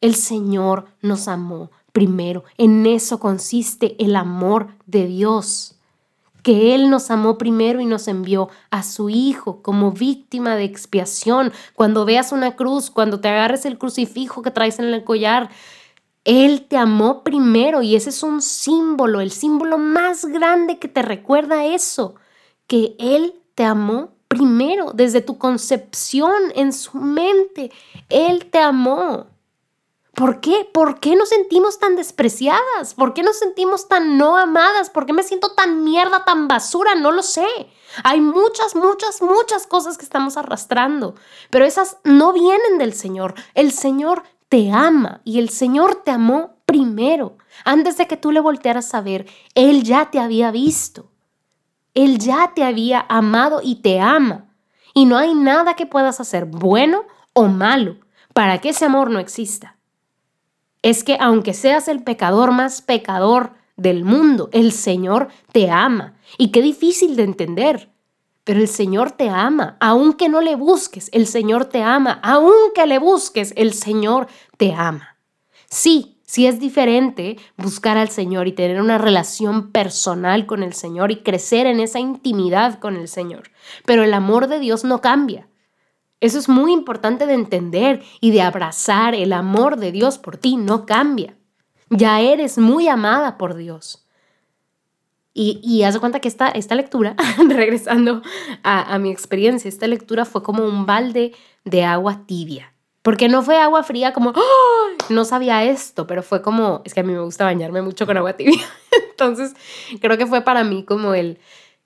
El 0.00 0.14
Señor 0.14 0.84
nos 1.02 1.26
amó 1.26 1.72
primero. 1.90 2.44
En 2.56 2.86
eso 2.86 3.18
consiste 3.18 3.96
el 3.98 4.14
amor 4.14 4.68
de 4.86 5.08
Dios 5.08 5.74
que 6.44 6.76
Él 6.76 6.88
nos 6.88 7.10
amó 7.10 7.36
primero 7.36 7.80
y 7.80 7.86
nos 7.86 8.06
envió 8.06 8.48
a 8.70 8.84
su 8.84 9.10
Hijo 9.10 9.60
como 9.60 9.90
víctima 9.90 10.54
de 10.54 10.62
expiación. 10.62 11.52
Cuando 11.74 12.04
veas 12.04 12.30
una 12.30 12.54
cruz, 12.54 12.90
cuando 12.90 13.18
te 13.18 13.26
agarres 13.26 13.64
el 13.64 13.76
crucifijo 13.76 14.42
que 14.42 14.52
traes 14.52 14.78
en 14.78 14.84
el 14.84 15.02
collar, 15.02 15.50
Él 16.24 16.66
te 16.68 16.76
amó 16.76 17.22
primero 17.22 17.82
y 17.82 17.96
ese 17.96 18.10
es 18.10 18.22
un 18.22 18.40
símbolo, 18.40 19.20
el 19.20 19.30
símbolo 19.30 19.78
más 19.78 20.24
grande 20.24 20.78
que 20.78 20.88
te 20.88 21.02
recuerda 21.02 21.66
eso, 21.66 22.14
que 22.66 22.96
Él 22.98 23.42
te 23.54 23.64
amó 23.64 24.14
primero, 24.28 24.92
desde 24.92 25.20
tu 25.20 25.38
concepción 25.38 26.34
en 26.54 26.72
su 26.72 26.98
mente. 26.98 27.70
Él 28.08 28.46
te 28.50 28.58
amó. 28.58 29.26
¿Por 30.14 30.40
qué? 30.40 30.68
¿Por 30.72 31.00
qué 31.00 31.16
nos 31.16 31.28
sentimos 31.28 31.78
tan 31.78 31.96
despreciadas? 31.96 32.94
¿Por 32.94 33.14
qué 33.14 33.22
nos 33.22 33.38
sentimos 33.38 33.88
tan 33.88 34.16
no 34.16 34.36
amadas? 34.36 34.90
¿Por 34.90 35.06
qué 35.06 35.12
me 35.12 35.24
siento 35.24 35.52
tan 35.54 35.82
mierda, 35.82 36.24
tan 36.24 36.46
basura? 36.46 36.94
No 36.94 37.10
lo 37.10 37.22
sé. 37.22 37.46
Hay 38.04 38.20
muchas, 38.20 38.76
muchas, 38.76 39.22
muchas 39.22 39.66
cosas 39.66 39.98
que 39.98 40.04
estamos 40.04 40.36
arrastrando, 40.36 41.14
pero 41.50 41.64
esas 41.64 41.98
no 42.04 42.32
vienen 42.32 42.78
del 42.78 42.94
Señor. 42.94 43.34
El 43.54 43.72
Señor 43.72 44.22
te 44.54 44.70
ama 44.70 45.20
y 45.24 45.40
el 45.40 45.48
Señor 45.48 46.04
te 46.04 46.12
amó 46.12 46.58
primero. 46.64 47.38
Antes 47.64 47.96
de 47.96 48.06
que 48.06 48.16
tú 48.16 48.30
le 48.30 48.38
voltearas 48.38 48.94
a 48.94 49.00
ver, 49.00 49.26
Él 49.56 49.82
ya 49.82 50.12
te 50.12 50.20
había 50.20 50.52
visto. 50.52 51.10
Él 51.92 52.20
ya 52.20 52.52
te 52.54 52.62
había 52.62 53.04
amado 53.08 53.60
y 53.64 53.82
te 53.82 53.98
ama. 53.98 54.54
Y 54.94 55.06
no 55.06 55.18
hay 55.18 55.34
nada 55.34 55.74
que 55.74 55.86
puedas 55.86 56.20
hacer, 56.20 56.44
bueno 56.44 57.02
o 57.32 57.48
malo, 57.48 57.96
para 58.32 58.60
que 58.60 58.68
ese 58.68 58.84
amor 58.84 59.10
no 59.10 59.18
exista 59.18 59.74
es 60.84 61.02
que 61.02 61.16
aunque 61.18 61.54
seas 61.54 61.88
el 61.88 62.04
pecador 62.04 62.52
más 62.52 62.82
pecador 62.82 63.54
del 63.76 64.04
mundo, 64.04 64.50
el 64.52 64.70
Señor 64.70 65.28
te 65.50 65.70
ama. 65.70 66.14
Y 66.36 66.52
qué 66.52 66.60
difícil 66.60 67.16
de 67.16 67.22
entender. 67.22 67.93
Pero 68.44 68.60
el 68.60 68.68
Señor 68.68 69.12
te 69.12 69.30
ama, 69.30 69.76
aunque 69.80 70.28
no 70.28 70.42
le 70.42 70.54
busques, 70.54 71.08
el 71.12 71.26
Señor 71.26 71.64
te 71.64 71.82
ama, 71.82 72.20
aunque 72.22 72.86
le 72.86 72.98
busques, 72.98 73.54
el 73.56 73.72
Señor 73.72 74.28
te 74.58 74.74
ama. 74.74 75.16
Sí, 75.70 76.18
sí 76.24 76.46
es 76.46 76.60
diferente 76.60 77.38
buscar 77.56 77.96
al 77.96 78.10
Señor 78.10 78.46
y 78.46 78.52
tener 78.52 78.80
una 78.80 78.98
relación 78.98 79.72
personal 79.72 80.46
con 80.46 80.62
el 80.62 80.74
Señor 80.74 81.10
y 81.10 81.22
crecer 81.22 81.66
en 81.66 81.80
esa 81.80 82.00
intimidad 82.00 82.78
con 82.78 82.96
el 82.96 83.08
Señor, 83.08 83.50
pero 83.86 84.04
el 84.04 84.12
amor 84.12 84.46
de 84.48 84.60
Dios 84.60 84.84
no 84.84 85.00
cambia. 85.00 85.48
Eso 86.20 86.38
es 86.38 86.48
muy 86.48 86.72
importante 86.72 87.26
de 87.26 87.34
entender 87.34 88.02
y 88.20 88.30
de 88.30 88.40
abrazar. 88.40 89.14
El 89.14 89.34
amor 89.34 89.76
de 89.76 89.92
Dios 89.92 90.16
por 90.16 90.38
ti 90.38 90.56
no 90.56 90.86
cambia. 90.86 91.36
Ya 91.90 92.20
eres 92.20 92.56
muy 92.56 92.88
amada 92.88 93.36
por 93.36 93.56
Dios. 93.56 94.03
Y, 95.36 95.60
y 95.62 95.82
haz 95.82 95.94
de 95.94 96.00
cuenta 96.00 96.20
que 96.20 96.28
esta, 96.28 96.48
esta 96.48 96.76
lectura, 96.76 97.16
regresando 97.48 98.22
a, 98.62 98.98
mi 98.98 99.10
experiencia, 99.10 99.68
esta 99.68 99.86
lectura 99.86 100.24
fue 100.24 100.42
como 100.42 100.64
un 100.64 100.86
balde 100.86 101.32
de 101.64 101.84
agua 101.84 102.22
tibia. 102.26 102.72
Porque 103.02 103.28
no 103.28 103.42
fue 103.42 103.58
agua 103.58 103.82
fría 103.82 104.14
como, 104.14 104.32
no 105.10 105.24
sabía 105.24 105.64
esto, 105.64 106.06
pero 106.06 106.22
fue 106.22 106.40
como, 106.40 106.80
es 106.84 106.94
que 106.94 107.00
a 107.00 107.02
mí 107.02 107.12
me 107.12 107.20
gusta 107.20 107.44
bañarme 107.44 107.82
mucho 107.82 108.06
con 108.06 108.16
agua 108.16 108.34
tibia. 108.34 108.64
Entonces, 109.10 109.54
creo 110.00 110.16
que 110.16 110.26
fue 110.26 110.40
para 110.40 110.64
mí 110.64 110.84
como 110.84 111.12
el, 111.12 111.38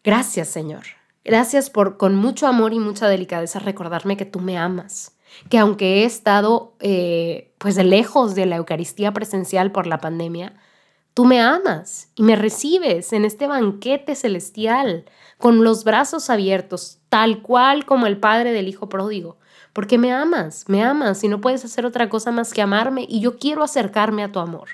gracias 0.04 0.48
Señor, 0.48 0.84
Gracias 1.28 1.68
por 1.68 1.98
con 1.98 2.14
mucho 2.14 2.46
amor 2.46 2.72
y 2.72 2.78
mucha 2.78 3.06
delicadeza 3.06 3.58
recordarme 3.58 4.16
que 4.16 4.24
tú 4.24 4.40
me 4.40 4.56
amas, 4.56 5.14
que 5.50 5.58
aunque 5.58 6.00
he 6.00 6.04
estado 6.06 6.72
eh, 6.80 7.52
pues 7.58 7.76
lejos 7.76 8.34
de 8.34 8.46
la 8.46 8.56
Eucaristía 8.56 9.12
presencial 9.12 9.70
por 9.70 9.86
la 9.86 9.98
pandemia, 9.98 10.54
Tú 11.18 11.24
me 11.24 11.40
amas 11.40 12.10
y 12.14 12.22
me 12.22 12.36
recibes 12.36 13.12
en 13.12 13.24
este 13.24 13.48
banquete 13.48 14.14
celestial 14.14 15.04
con 15.36 15.64
los 15.64 15.82
brazos 15.82 16.30
abiertos, 16.30 17.00
tal 17.08 17.42
cual 17.42 17.86
como 17.86 18.06
el 18.06 18.18
padre 18.18 18.52
del 18.52 18.68
hijo 18.68 18.88
pródigo. 18.88 19.36
Porque 19.72 19.98
me 19.98 20.12
amas, 20.12 20.66
me 20.68 20.84
amas 20.84 21.24
y 21.24 21.28
no 21.28 21.40
puedes 21.40 21.64
hacer 21.64 21.84
otra 21.84 22.08
cosa 22.08 22.30
más 22.30 22.54
que 22.54 22.62
amarme 22.62 23.04
y 23.08 23.18
yo 23.18 23.36
quiero 23.36 23.64
acercarme 23.64 24.22
a 24.22 24.30
tu 24.30 24.38
amor. 24.38 24.68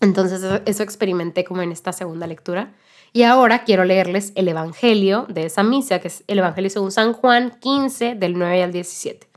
Entonces 0.00 0.40
eso 0.64 0.82
experimenté 0.82 1.44
como 1.44 1.60
en 1.60 1.70
esta 1.70 1.92
segunda 1.92 2.26
lectura. 2.26 2.72
Y 3.12 3.24
ahora 3.24 3.64
quiero 3.64 3.84
leerles 3.84 4.32
el 4.36 4.48
Evangelio 4.48 5.26
de 5.28 5.44
esa 5.44 5.62
misa, 5.62 5.98
que 5.98 6.08
es 6.08 6.24
el 6.28 6.38
Evangelio 6.38 6.70
según 6.70 6.92
San 6.92 7.12
Juan 7.12 7.58
15, 7.60 8.14
del 8.14 8.38
9 8.38 8.62
al 8.62 8.72
17. 8.72 9.28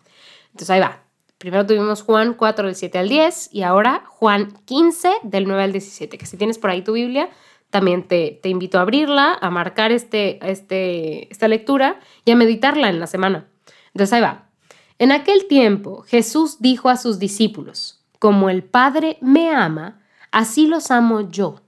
Entonces 0.54 0.70
ahí 0.70 0.80
va. 0.80 1.09
Primero 1.40 1.66
tuvimos 1.66 2.02
Juan 2.02 2.34
4 2.34 2.66
del 2.66 2.76
7 2.76 3.00
al 3.00 3.08
10 3.08 3.50
y 3.54 3.64
ahora 3.64 4.04
Juan 4.08 4.52
15 4.66 5.10
del 5.24 5.48
9 5.48 5.64
al 5.64 5.72
17, 5.72 6.18
que 6.18 6.26
si 6.26 6.36
tienes 6.36 6.58
por 6.58 6.70
ahí 6.70 6.82
tu 6.82 6.92
Biblia, 6.92 7.30
también 7.70 8.10
te, 8.10 8.38
te 8.44 8.50
invito 8.50 8.78
a 8.78 8.82
abrirla, 8.82 9.38
a 9.40 9.50
marcar 9.50 9.94
este, 9.94 10.38
este, 10.52 11.32
esta 11.32 11.48
lectura 11.48 12.02
y 12.26 12.32
a 12.32 12.36
meditarla 12.36 12.90
en 12.90 13.00
la 13.00 13.08
semana. 13.08 13.48
Entonces 13.94 14.12
ahí 14.12 14.22
va. 14.22 14.50
En 14.98 15.14
aquel 15.14 15.48
tiempo 15.48 16.02
Jesús 16.02 16.58
dijo 16.60 16.90
a 16.90 16.98
sus 16.98 17.20
discípulos, 17.20 18.04
como 18.20 18.50
el 18.50 18.62
Padre 18.62 19.18
me 19.22 19.50
ama, 19.50 20.02
así 20.32 20.68
los 20.68 20.92
amo 20.92 21.30
yo. 21.30 21.62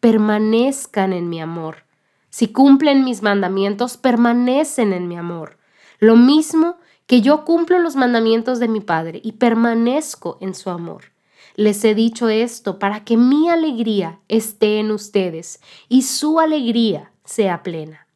Permanezcan 0.00 1.14
en 1.14 1.30
mi 1.30 1.40
amor. 1.40 1.86
Si 2.28 2.48
cumplen 2.48 3.02
mis 3.02 3.22
mandamientos, 3.22 3.96
permanecen 3.96 4.92
en 4.92 5.08
mi 5.08 5.16
amor. 5.16 5.56
Lo 6.00 6.16
mismo 6.16 6.76
que 7.06 7.20
yo 7.20 7.44
cumplo 7.44 7.78
los 7.78 7.96
mandamientos 7.96 8.58
de 8.58 8.68
mi 8.68 8.80
Padre 8.80 9.20
y 9.22 9.32
permanezco 9.32 10.38
en 10.40 10.54
su 10.54 10.70
amor. 10.70 11.12
Les 11.54 11.84
he 11.84 11.94
dicho 11.94 12.28
esto 12.28 12.78
para 12.78 13.04
que 13.04 13.16
mi 13.16 13.48
alegría 13.48 14.20
esté 14.28 14.78
en 14.78 14.90
ustedes 14.90 15.60
y 15.88 16.02
su 16.02 16.38
alegría 16.38 17.12
sea 17.24 17.62
plena. 17.62 18.06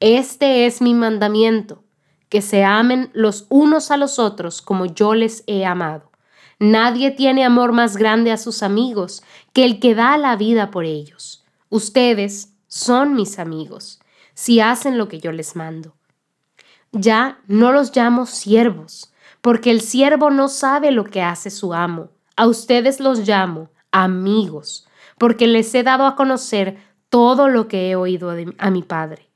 Este 0.00 0.64
es 0.64 0.80
mi 0.80 0.94
mandamiento, 0.94 1.82
que 2.30 2.40
se 2.40 2.64
amen 2.64 3.10
los 3.12 3.46
unos 3.50 3.90
a 3.90 3.98
los 3.98 4.18
otros 4.18 4.62
como 4.62 4.86
yo 4.86 5.14
les 5.14 5.44
he 5.46 5.66
amado. 5.66 6.10
Nadie 6.58 7.10
tiene 7.10 7.44
amor 7.44 7.72
más 7.72 7.96
grande 7.96 8.32
a 8.32 8.36
sus 8.36 8.62
amigos 8.62 9.22
que 9.52 9.64
el 9.64 9.80
que 9.80 9.94
da 9.94 10.16
la 10.16 10.36
vida 10.36 10.70
por 10.70 10.84
ellos. 10.84 11.44
Ustedes 11.68 12.54
son 12.66 13.14
mis 13.14 13.38
amigos, 13.38 14.00
si 14.34 14.60
hacen 14.60 14.96
lo 14.96 15.08
que 15.08 15.20
yo 15.20 15.32
les 15.32 15.56
mando. 15.56 15.94
Ya 16.92 17.40
no 17.46 17.72
los 17.72 17.94
llamo 17.94 18.26
siervos, 18.26 19.12
porque 19.40 19.70
el 19.70 19.80
siervo 19.80 20.30
no 20.30 20.48
sabe 20.48 20.90
lo 20.90 21.04
que 21.04 21.22
hace 21.22 21.50
su 21.50 21.72
amo. 21.72 22.10
A 22.36 22.46
ustedes 22.46 23.00
los 23.00 23.26
llamo 23.28 23.70
amigos, 23.92 24.88
porque 25.18 25.46
les 25.46 25.74
he 25.74 25.82
dado 25.82 26.06
a 26.06 26.16
conocer 26.16 26.78
todo 27.08 27.48
lo 27.48 27.68
que 27.68 27.90
he 27.90 27.96
oído 27.96 28.34
a 28.58 28.70
mi 28.70 28.82
Padre. 28.82 29.28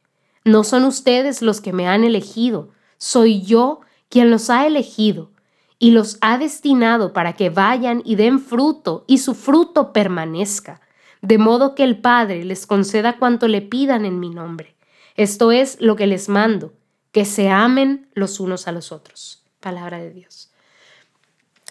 No 0.45 0.65
son 0.65 0.85
ustedes 0.85 1.43
los 1.43 1.61
que 1.61 1.73
me 1.73 1.89
han 1.89 2.05
elegido, 2.05 2.71
soy 2.99 3.43
yo 3.43 3.81
quien 4.09 4.31
los 4.31 4.51
ha 4.51 4.67
elegido 4.67 5.31
y 5.79 5.91
los 5.91 6.19
ha 6.21 6.39
destinado 6.39 7.13
para 7.13 7.35
que 7.35 7.51
vayan 7.51 8.03
y 8.05 8.17
den 8.17 8.41
fruto 8.41 9.05
y 9.07 9.19
su 9.19 9.35
fruto 9.35 9.93
permanezca, 9.93 10.81
de 11.21 11.39
modo 11.39 11.75
que 11.75 11.85
el 11.85 12.01
Padre 12.01 12.45
les 12.45 12.67
conceda 12.67 13.19
cuanto 13.19 13.49
le 13.49 13.63
pidan 13.63 14.05
en 14.05 14.21
mi 14.21 14.31
nombre. 14.31 14.77
Esto 15.17 15.53
es 15.53 15.79
lo 15.81 15.97
que 15.97 16.07
les 16.07 16.29
mando, 16.29 16.73
que 17.15 17.25
se 17.25 17.49
amen 17.49 18.09
los 18.15 18.41
unos 18.41 18.67
a 18.67 18.73
los 18.73 18.91
otros. 18.91 19.45
Palabra 19.61 19.99
de 19.99 20.11
Dios. 20.11 20.51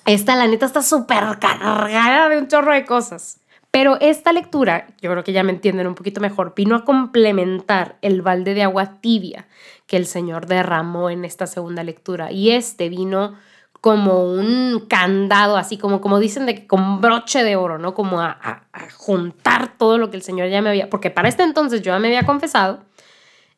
Esta, 0.05 0.37
la 0.37 0.47
neta, 0.47 0.65
está 0.65 0.81
súper 0.81 1.37
cargada 1.37 2.29
de 2.29 2.37
un 2.37 2.47
chorro 2.47 2.73
de 2.73 2.85
cosas. 2.85 3.41
Pero 3.69 3.97
esta 3.99 4.31
lectura, 4.31 4.87
yo 5.01 5.11
creo 5.11 5.25
que 5.25 5.33
ya 5.33 5.43
me 5.43 5.51
entienden 5.51 5.87
un 5.87 5.95
poquito 5.95 6.21
mejor, 6.21 6.53
vino 6.55 6.77
a 6.77 6.85
complementar 6.85 7.97
el 8.01 8.21
balde 8.21 8.53
de 8.53 8.63
agua 8.63 9.01
tibia 9.01 9.47
que 9.85 9.97
el 9.97 10.05
Señor 10.05 10.45
derramó 10.45 11.09
en 11.09 11.25
esta 11.25 11.45
segunda 11.45 11.83
lectura. 11.83 12.31
Y 12.31 12.51
este 12.51 12.87
vino 12.87 13.35
como 13.81 14.23
un 14.23 14.85
candado, 14.87 15.57
así 15.57 15.77
como, 15.77 15.99
como 15.99 16.19
dicen, 16.19 16.45
de 16.45 16.67
con 16.67 17.01
broche 17.01 17.43
de 17.43 17.57
oro, 17.57 17.79
¿no? 17.79 17.93
Como 17.93 18.21
a, 18.21 18.29
a 18.71 18.89
juntar 18.95 19.77
todo 19.77 19.97
lo 19.97 20.09
que 20.09 20.15
el 20.15 20.23
Señor 20.23 20.47
ya 20.47 20.61
me 20.61 20.69
había, 20.69 20.89
porque 20.89 21.11
para 21.11 21.27
este 21.27 21.43
entonces 21.43 21.81
yo 21.81 21.91
ya 21.91 21.99
me 21.99 22.07
había 22.07 22.25
confesado 22.25 22.79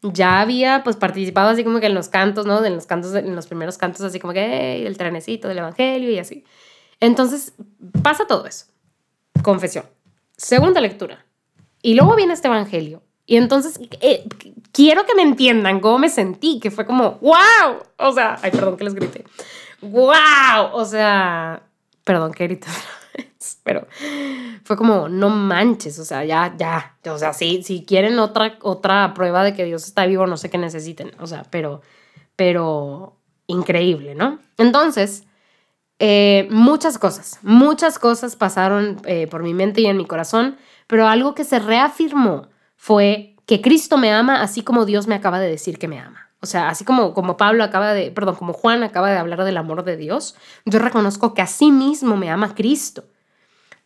ya 0.01 0.41
había 0.41 0.83
pues 0.83 0.95
participado 0.95 1.49
así 1.49 1.63
como 1.63 1.79
que 1.79 1.87
en 1.87 1.95
los 1.95 2.09
cantos, 2.09 2.45
¿no? 2.45 2.63
En 2.63 2.75
los 2.75 2.85
cantos, 2.85 3.13
en 3.15 3.35
los 3.35 3.47
primeros 3.47 3.77
cantos 3.77 4.01
así 4.01 4.19
como 4.19 4.33
que 4.33 4.85
el 4.85 4.97
trenecito 4.97 5.47
del 5.47 5.59
evangelio 5.59 6.11
y 6.11 6.19
así. 6.19 6.43
Entonces 6.99 7.53
pasa 8.01 8.27
todo 8.27 8.45
eso. 8.45 8.65
Confesión. 9.41 9.85
Segunda 10.37 10.81
lectura. 10.81 11.25
Y 11.81 11.95
luego 11.95 12.15
viene 12.15 12.33
este 12.33 12.47
evangelio. 12.47 13.01
Y 13.25 13.37
entonces 13.37 13.79
eh, 14.01 14.27
quiero 14.71 15.05
que 15.05 15.15
me 15.15 15.23
entiendan 15.23 15.79
cómo 15.79 15.97
me 15.97 16.09
sentí, 16.09 16.59
que 16.59 16.71
fue 16.71 16.85
como, 16.85 17.17
wow. 17.21 17.81
O 17.97 18.11
sea, 18.11 18.37
ay, 18.41 18.51
perdón 18.51 18.77
que 18.77 18.83
les 18.83 18.93
grité. 18.93 19.25
Wow. 19.81 20.71
O 20.73 20.85
sea, 20.85 21.63
perdón 22.03 22.33
que 22.33 22.45
grité 22.45 22.67
pero 23.63 23.87
fue 24.63 24.77
como, 24.77 25.09
no 25.09 25.29
manches, 25.29 25.99
o 25.99 26.05
sea, 26.05 26.23
ya, 26.23 26.55
ya, 26.57 26.95
o 27.11 27.17
sea, 27.17 27.33
sí, 27.33 27.61
si 27.63 27.83
quieren 27.85 28.19
otra, 28.19 28.57
otra 28.61 29.13
prueba 29.13 29.43
de 29.43 29.53
que 29.53 29.65
Dios 29.65 29.85
está 29.85 30.05
vivo, 30.05 30.27
no 30.27 30.37
sé 30.37 30.49
qué 30.49 30.57
necesiten, 30.57 31.11
o 31.19 31.27
sea, 31.27 31.43
pero, 31.49 31.81
pero 32.35 33.17
increíble, 33.47 34.15
¿no? 34.15 34.39
Entonces, 34.57 35.23
eh, 35.99 36.47
muchas 36.51 36.97
cosas, 36.97 37.39
muchas 37.41 37.99
cosas 37.99 38.35
pasaron 38.35 39.01
eh, 39.05 39.27
por 39.27 39.43
mi 39.43 39.53
mente 39.53 39.81
y 39.81 39.85
en 39.85 39.97
mi 39.97 40.05
corazón, 40.05 40.57
pero 40.87 41.07
algo 41.07 41.35
que 41.35 41.43
se 41.43 41.59
reafirmó 41.59 42.49
fue 42.75 43.35
que 43.45 43.61
Cristo 43.61 43.97
me 43.97 44.11
ama 44.11 44.41
así 44.41 44.61
como 44.61 44.85
Dios 44.85 45.07
me 45.07 45.15
acaba 45.15 45.39
de 45.39 45.49
decir 45.49 45.77
que 45.77 45.87
me 45.87 45.99
ama. 45.99 46.24
O 46.41 46.45
sea, 46.47 46.69
así 46.69 46.85
como, 46.85 47.13
como 47.13 47.37
Pablo 47.37 47.63
acaba 47.63 47.93
de, 47.93 48.11
perdón, 48.11 48.35
como 48.35 48.53
Juan 48.53 48.83
acaba 48.83 49.09
de 49.09 49.17
hablar 49.17 49.43
del 49.43 49.57
amor 49.57 49.83
de 49.83 49.97
Dios, 49.97 50.35
yo 50.65 50.79
reconozco 50.79 51.33
que 51.33 51.41
así 51.41 51.71
mismo 51.71 52.17
me 52.17 52.29
ama 52.29 52.53
Cristo. 52.53 53.05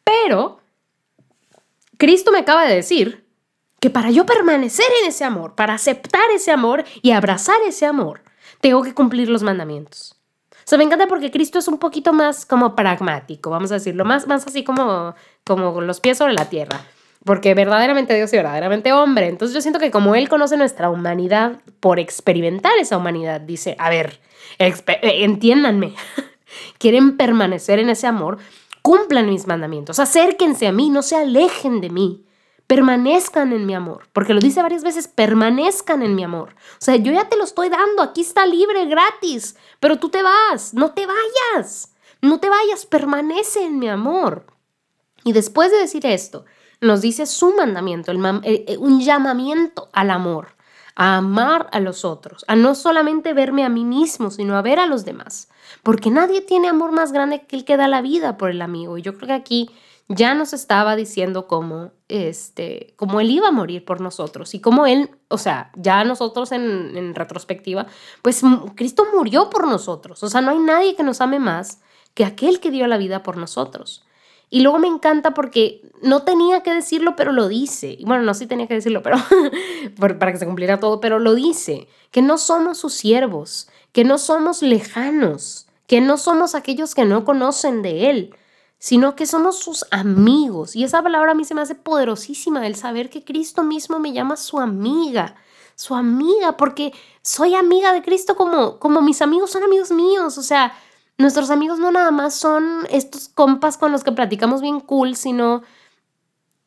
Pero 0.03 0.59
Cristo 1.97 2.31
me 2.31 2.39
acaba 2.39 2.65
de 2.65 2.75
decir 2.75 3.27
que 3.79 3.89
para 3.89 4.11
yo 4.11 4.25
permanecer 4.25 4.85
en 5.01 5.09
ese 5.09 5.23
amor, 5.23 5.55
para 5.55 5.73
aceptar 5.73 6.29
ese 6.33 6.51
amor 6.51 6.83
y 7.01 7.11
abrazar 7.11 7.61
ese 7.65 7.85
amor, 7.85 8.23
tengo 8.61 8.83
que 8.83 8.93
cumplir 8.93 9.29
los 9.29 9.43
mandamientos. 9.43 10.15
O 10.51 10.69
sea, 10.69 10.77
me 10.77 10.83
encanta 10.83 11.07
porque 11.07 11.31
Cristo 11.31 11.59
es 11.59 11.67
un 11.67 11.79
poquito 11.79 12.13
más 12.13 12.45
como 12.45 12.75
pragmático, 12.75 13.49
vamos 13.49 13.71
a 13.71 13.75
decirlo, 13.75 14.05
más, 14.05 14.27
más 14.27 14.45
así 14.45 14.63
como, 14.63 15.15
como 15.43 15.81
los 15.81 15.99
pies 15.99 16.17
sobre 16.17 16.33
la 16.33 16.45
tierra. 16.49 16.81
Porque 17.29 17.53
verdaderamente 17.53 18.15
Dios 18.15 18.33
y 18.33 18.37
verdaderamente 18.37 18.91
hombre. 18.91 19.27
Entonces 19.27 19.53
yo 19.53 19.61
siento 19.61 19.79
que 19.79 19.91
como 19.91 20.15
Él 20.15 20.27
conoce 20.27 20.57
nuestra 20.57 20.89
humanidad 20.89 21.61
por 21.79 21.99
experimentar 21.99 22.75
esa 22.79 22.97
humanidad, 22.97 23.39
dice, 23.39 23.75
a 23.77 23.91
ver, 23.91 24.19
eh, 24.57 24.73
entiéndanme, 25.03 25.93
quieren 26.79 27.17
permanecer 27.17 27.77
en 27.77 27.91
ese 27.91 28.07
amor, 28.07 28.39
cumplan 28.81 29.29
mis 29.29 29.45
mandamientos, 29.45 29.99
acérquense 29.99 30.65
a 30.65 30.71
mí, 30.71 30.89
no 30.89 31.03
se 31.03 31.17
alejen 31.17 31.81
de 31.81 31.91
mí, 31.91 32.25
permanezcan 32.65 33.53
en 33.53 33.67
mi 33.67 33.75
amor, 33.75 34.07
porque 34.11 34.33
lo 34.33 34.39
dice 34.39 34.63
varias 34.63 34.83
veces, 34.83 35.07
permanezcan 35.07 36.01
en 36.01 36.15
mi 36.15 36.23
amor. 36.23 36.55
O 36.81 36.83
sea, 36.83 36.95
yo 36.95 37.11
ya 37.11 37.29
te 37.29 37.37
lo 37.37 37.43
estoy 37.43 37.69
dando, 37.69 38.01
aquí 38.01 38.21
está 38.21 38.47
libre, 38.47 38.87
gratis, 38.87 39.55
pero 39.79 39.99
tú 39.99 40.09
te 40.09 40.23
vas, 40.23 40.73
no 40.73 40.93
te 40.93 41.05
vayas, 41.05 41.93
no 42.23 42.39
te 42.39 42.49
vayas, 42.49 42.87
permanece 42.87 43.63
en 43.63 43.77
mi 43.77 43.87
amor. 43.87 44.47
Y 45.23 45.33
después 45.33 45.69
de 45.71 45.77
decir 45.77 46.07
esto, 46.07 46.45
nos 46.81 47.01
dice 47.01 47.25
su 47.25 47.53
mandamiento, 47.55 48.11
eh, 48.11 48.65
eh, 48.67 48.77
un 48.77 49.01
llamamiento 49.01 49.89
al 49.93 50.11
amor, 50.11 50.55
a 50.95 51.17
amar 51.17 51.69
a 51.71 51.79
los 51.79 52.05
otros, 52.05 52.45
a 52.47 52.55
no 52.55 52.75
solamente 52.75 53.33
verme 53.33 53.63
a 53.63 53.69
mí 53.69 53.85
mismo, 53.85 54.31
sino 54.31 54.57
a 54.57 54.61
ver 54.61 54.79
a 54.79 54.85
los 54.85 55.05
demás 55.05 55.49
porque 55.83 56.09
nadie 56.09 56.41
tiene 56.41 56.69
amor 56.69 56.91
más 56.91 57.11
grande 57.11 57.45
que 57.45 57.55
el 57.55 57.65
que 57.65 57.77
da 57.77 57.87
la 57.87 58.01
vida 58.01 58.37
por 58.37 58.49
el 58.49 58.61
amigo. 58.61 58.97
Y 58.97 59.01
yo 59.01 59.15
creo 59.15 59.27
que 59.27 59.33
aquí 59.33 59.69
ya 60.07 60.33
nos 60.33 60.53
estaba 60.53 60.95
diciendo 60.95 61.47
cómo, 61.47 61.91
este, 62.07 62.93
cómo 62.97 63.19
él 63.19 63.29
iba 63.29 63.49
a 63.49 63.51
morir 63.51 63.85
por 63.85 64.01
nosotros 64.01 64.53
y 64.55 64.59
cómo 64.59 64.85
él, 64.85 65.11
o 65.27 65.37
sea, 65.37 65.71
ya 65.75 66.03
nosotros 66.03 66.51
en, 66.51 66.97
en 66.97 67.15
retrospectiva, 67.15 67.85
pues 68.21 68.41
Cristo 68.75 69.05
murió 69.13 69.49
por 69.49 69.67
nosotros. 69.67 70.23
O 70.23 70.29
sea, 70.29 70.41
no 70.41 70.51
hay 70.51 70.59
nadie 70.59 70.95
que 70.95 71.03
nos 71.03 71.21
ame 71.21 71.39
más 71.39 71.81
que 72.13 72.25
aquel 72.25 72.59
que 72.59 72.71
dio 72.71 72.87
la 72.87 72.97
vida 72.97 73.23
por 73.23 73.37
nosotros. 73.37 74.03
Y 74.49 74.61
luego 74.61 74.79
me 74.79 74.87
encanta 74.87 75.33
porque 75.33 75.81
no 76.01 76.23
tenía 76.23 76.63
que 76.63 76.73
decirlo, 76.73 77.15
pero 77.15 77.31
lo 77.31 77.47
dice. 77.47 77.95
Y 77.97 78.05
bueno, 78.05 78.23
no 78.23 78.33
sí 78.33 78.47
tenía 78.47 78.67
que 78.67 78.73
decirlo, 78.73 79.03
pero 79.03 79.17
para 80.19 80.31
que 80.31 80.39
se 80.39 80.45
cumpliera 80.45 80.79
todo, 80.79 80.99
pero 80.99 81.19
lo 81.19 81.35
dice, 81.35 81.87
que 82.11 82.21
no 82.21 82.37
somos 82.37 82.79
sus 82.79 82.93
siervos, 82.93 83.69
que 83.91 84.03
no 84.03 84.17
somos 84.17 84.61
lejanos, 84.61 85.67
que 85.87 86.01
no 86.01 86.17
somos 86.17 86.55
aquellos 86.55 86.95
que 86.95 87.05
no 87.05 87.25
conocen 87.25 87.81
de 87.81 88.09
Él, 88.09 88.35
sino 88.79 89.15
que 89.15 89.27
somos 89.27 89.59
sus 89.59 89.85
amigos. 89.91 90.75
Y 90.75 90.83
esa 90.83 91.03
palabra 91.03 91.31
a 91.31 91.35
mí 91.35 91.45
se 91.45 91.53
me 91.53 91.61
hace 91.61 91.75
poderosísima, 91.75 92.65
el 92.65 92.75
saber 92.75 93.09
que 93.09 93.23
Cristo 93.23 93.63
mismo 93.63 93.99
me 93.99 94.13
llama 94.13 94.35
su 94.37 94.59
amiga, 94.59 95.35
su 95.75 95.95
amiga, 95.95 96.57
porque 96.57 96.93
soy 97.21 97.55
amiga 97.55 97.93
de 97.93 98.01
Cristo 98.01 98.35
como, 98.35 98.79
como 98.79 99.01
mis 99.01 99.21
amigos 99.21 99.51
son 99.51 99.63
amigos 99.63 99.91
míos. 99.91 100.37
O 100.37 100.43
sea, 100.43 100.73
nuestros 101.19 101.51
amigos 101.51 101.79
no 101.79 101.91
nada 101.91 102.11
más 102.11 102.33
son 102.33 102.87
estos 102.89 103.27
compas 103.27 103.77
con 103.77 103.91
los 103.91 104.03
que 104.03 104.11
platicamos 104.13 104.61
bien 104.61 104.79
cool, 104.79 105.15
sino 105.15 105.61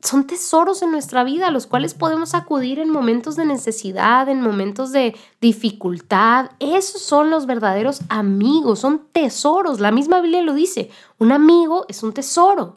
son 0.03 0.27
tesoros 0.27 0.83
en 0.83 0.91
nuestra 0.91 1.25
vida, 1.25 1.47
a 1.47 1.51
los 1.51 1.67
cuales 1.67 1.95
podemos 1.95 2.35
acudir 2.35 2.79
en 2.79 2.91
momentos 2.91 3.35
de 3.37 3.47
necesidad, 3.47 4.29
en 4.29 4.43
momentos 4.43 4.93
de 4.93 5.17
dificultad. 5.41 6.51
Esos 6.59 7.01
son 7.01 7.31
los 7.31 7.47
verdaderos 7.47 8.01
amigos, 8.09 8.81
son 8.81 9.07
tesoros. 9.13 9.81
La 9.81 9.91
misma 9.91 10.21
Biblia 10.21 10.43
lo 10.43 10.55
dice, 10.55 10.91
un 11.19 11.33
amigo 11.33 11.87
es 11.89 12.03
un 12.03 12.13
tesoro. 12.13 12.75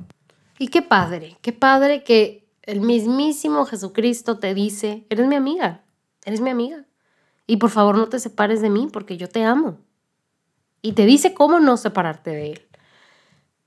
Y 0.60 0.70
qué 0.70 0.82
padre, 0.82 1.38
qué 1.42 1.52
padre 1.52 2.04
que 2.04 2.48
el 2.62 2.80
mismísimo 2.80 3.66
Jesucristo 3.66 4.40
te 4.40 4.54
dice, 4.54 5.06
eres 5.10 5.28
mi 5.28 5.36
amiga, 5.36 5.84
eres 6.24 6.40
mi 6.40 6.52
amiga. 6.52 6.86
Y 7.48 7.58
por 7.58 7.70
favor 7.70 7.98
no 7.98 8.08
te 8.08 8.20
separes 8.20 8.62
de 8.62 8.70
mí 8.70 8.88
porque 8.92 9.18
yo 9.18 9.28
te 9.28 9.44
amo. 9.44 9.80
Y 10.86 10.94
te 10.94 11.06
dice 11.06 11.34
cómo 11.34 11.60
no 11.60 11.78
separarte 11.78 12.30
de 12.30 12.52
él. 12.52 12.68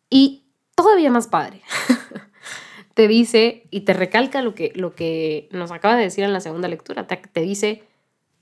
Y 0.09 0.45
todavía 0.77 1.11
más 1.11 1.27
padre. 1.27 1.63
te 2.95 3.09
dice 3.09 3.67
y 3.71 3.81
te 3.81 3.93
recalca 3.93 4.41
lo 4.41 4.55
que, 4.55 4.73
lo 4.77 4.95
que 4.95 5.49
nos 5.51 5.73
acaba 5.73 5.97
de 5.97 6.05
decir 6.05 6.23
en 6.23 6.33
la 6.33 6.41
segunda 6.41 6.69
lectura. 6.69 7.09
Te, 7.09 7.41
dice, 7.41 7.85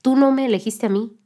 tú 0.03 0.15
no 0.15 0.31
me 0.31 0.45
elegiste 0.45 0.85
a 0.85 0.89
mí. 0.89 1.17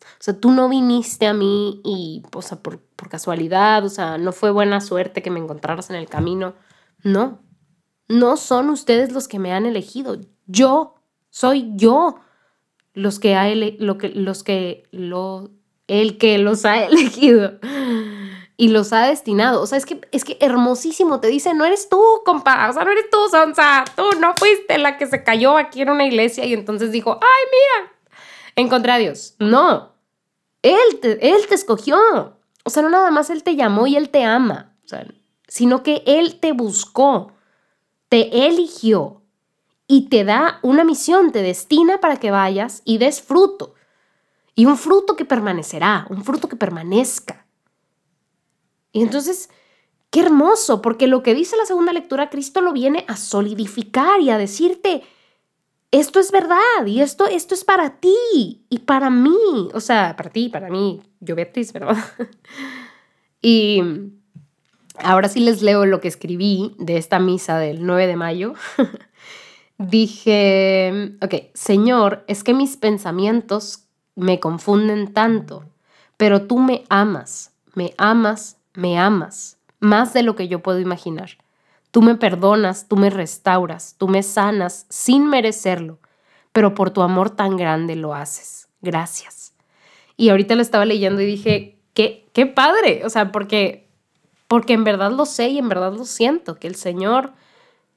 O 0.00 0.20
sea, 0.20 0.40
tú 0.40 0.50
no 0.50 0.68
viniste 0.70 1.26
a 1.26 1.34
mí 1.34 1.82
y, 1.84 2.22
o 2.34 2.40
sea, 2.40 2.62
por, 2.62 2.80
por 2.80 3.10
casualidad, 3.10 3.84
o 3.84 3.90
sea, 3.90 4.16
no 4.16 4.32
fue 4.32 4.50
buena 4.50 4.80
suerte 4.80 5.20
que 5.20 5.30
me 5.30 5.40
encontraras 5.40 5.90
en 5.90 5.96
el 5.96 6.08
camino. 6.08 6.54
No, 7.02 7.42
no 8.08 8.38
son 8.38 8.70
ustedes 8.70 9.12
los 9.12 9.28
que 9.28 9.38
me 9.38 9.52
han 9.52 9.66
elegido. 9.66 10.18
Yo, 10.46 10.94
soy 11.28 11.70
yo 11.76 12.20
los 12.94 13.18
que 13.18 13.76
lo 13.78 13.98
que, 13.98 14.08
los 14.08 14.42
que 14.42 14.88
lo, 14.90 15.50
el 15.88 16.18
que 16.18 16.38
los 16.38 16.64
ha 16.64 16.84
elegido 16.84 17.58
y 18.56 18.68
los 18.68 18.92
ha 18.92 19.06
destinado. 19.06 19.62
O 19.62 19.66
sea, 19.66 19.78
es 19.78 19.86
que, 19.86 20.00
es 20.12 20.24
que 20.24 20.36
hermosísimo, 20.40 21.20
te 21.20 21.28
dice, 21.28 21.54
no 21.54 21.64
eres 21.64 21.88
tú, 21.88 22.02
compa, 22.24 22.68
o 22.68 22.72
sea, 22.72 22.84
no 22.84 22.92
eres 22.92 23.10
tú, 23.10 23.18
Sonsa, 23.30 23.84
tú 23.96 24.04
no 24.20 24.34
fuiste 24.36 24.78
la 24.78 24.98
que 24.98 25.06
se 25.06 25.24
cayó 25.24 25.56
aquí 25.56 25.82
en 25.82 25.90
una 25.90 26.04
iglesia 26.04 26.44
y 26.44 26.52
entonces 26.52 26.92
dijo, 26.92 27.18
ay, 27.20 27.44
mira, 27.50 27.92
encontré 28.56 28.92
a 28.92 28.98
Dios. 28.98 29.34
No, 29.38 29.94
Él 30.62 31.00
te, 31.00 31.34
él 31.34 31.46
te 31.48 31.54
escogió. 31.54 31.98
O 32.64 32.70
sea, 32.70 32.82
no 32.82 32.90
nada 32.90 33.10
más 33.10 33.30
Él 33.30 33.42
te 33.42 33.56
llamó 33.56 33.86
y 33.86 33.96
Él 33.96 34.10
te 34.10 34.24
ama, 34.24 34.76
o 34.84 34.88
sea, 34.88 35.06
sino 35.46 35.82
que 35.82 36.02
Él 36.04 36.38
te 36.38 36.52
buscó, 36.52 37.32
te 38.08 38.46
eligió 38.46 39.22
y 39.86 40.08
te 40.08 40.24
da 40.24 40.58
una 40.62 40.84
misión, 40.84 41.32
te 41.32 41.42
destina 41.42 41.98
para 41.98 42.16
que 42.16 42.30
vayas 42.30 42.82
y 42.84 42.98
des 42.98 43.22
fruto. 43.22 43.74
Y 44.58 44.66
un 44.66 44.76
fruto 44.76 45.14
que 45.14 45.24
permanecerá, 45.24 46.04
un 46.10 46.24
fruto 46.24 46.48
que 46.48 46.56
permanezca. 46.56 47.46
Y 48.90 49.02
entonces, 49.02 49.50
qué 50.10 50.18
hermoso, 50.18 50.82
porque 50.82 51.06
lo 51.06 51.22
que 51.22 51.32
dice 51.32 51.56
la 51.56 51.64
segunda 51.64 51.92
lectura, 51.92 52.28
Cristo 52.28 52.60
lo 52.60 52.72
viene 52.72 53.04
a 53.06 53.16
solidificar 53.16 54.20
y 54.20 54.30
a 54.30 54.36
decirte, 54.36 55.04
esto 55.92 56.18
es 56.18 56.32
verdad 56.32 56.58
y 56.86 57.02
esto, 57.02 57.28
esto 57.28 57.54
es 57.54 57.64
para 57.64 58.00
ti 58.00 58.66
y 58.68 58.80
para 58.80 59.10
mí, 59.10 59.68
o 59.74 59.78
sea, 59.78 60.16
para 60.16 60.30
ti, 60.30 60.48
para 60.48 60.70
mí, 60.70 61.02
yo 61.20 61.36
Beatriz, 61.36 61.72
¿verdad? 61.72 61.96
y 63.40 63.80
ahora 64.98 65.28
sí 65.28 65.38
les 65.38 65.62
leo 65.62 65.86
lo 65.86 66.00
que 66.00 66.08
escribí 66.08 66.74
de 66.80 66.96
esta 66.96 67.20
misa 67.20 67.60
del 67.60 67.86
9 67.86 68.08
de 68.08 68.16
mayo. 68.16 68.54
Dije, 69.78 71.16
ok, 71.22 71.34
Señor, 71.54 72.24
es 72.26 72.42
que 72.42 72.54
mis 72.54 72.76
pensamientos 72.76 73.84
me 74.18 74.40
confunden 74.40 75.12
tanto, 75.12 75.64
pero 76.16 76.42
tú 76.42 76.58
me 76.58 76.84
amas, 76.88 77.52
me 77.74 77.94
amas 77.96 78.58
me 78.78 78.96
amas 78.96 79.58
más 79.80 80.14
de 80.14 80.22
lo 80.22 80.36
que 80.36 80.46
yo 80.46 80.60
puedo 80.60 80.78
imaginar. 80.78 81.30
Tú 81.90 82.00
me 82.00 82.14
perdonas, 82.14 82.86
tú 82.86 82.96
me 82.96 83.10
restauras, 83.10 83.96
tú 83.98 84.06
me 84.06 84.22
sanas 84.22 84.86
sin 84.88 85.28
merecerlo, 85.28 85.98
pero 86.52 86.74
por 86.74 86.90
tu 86.90 87.02
amor 87.02 87.30
tan 87.30 87.56
grande 87.56 87.96
lo 87.96 88.14
haces. 88.14 88.68
Gracias. 88.80 89.52
Y 90.16 90.28
ahorita 90.28 90.54
lo 90.54 90.62
estaba 90.62 90.84
leyendo 90.84 91.20
y 91.22 91.26
dije, 91.26 91.80
qué, 91.92 92.28
qué 92.32 92.46
padre, 92.46 93.02
o 93.04 93.10
sea, 93.10 93.32
porque, 93.32 93.90
porque 94.46 94.74
en 94.74 94.84
verdad 94.84 95.10
lo 95.10 95.26
sé 95.26 95.48
y 95.48 95.58
en 95.58 95.68
verdad 95.68 95.92
lo 95.92 96.04
siento, 96.04 96.54
que 96.60 96.68
el 96.68 96.76
Señor, 96.76 97.32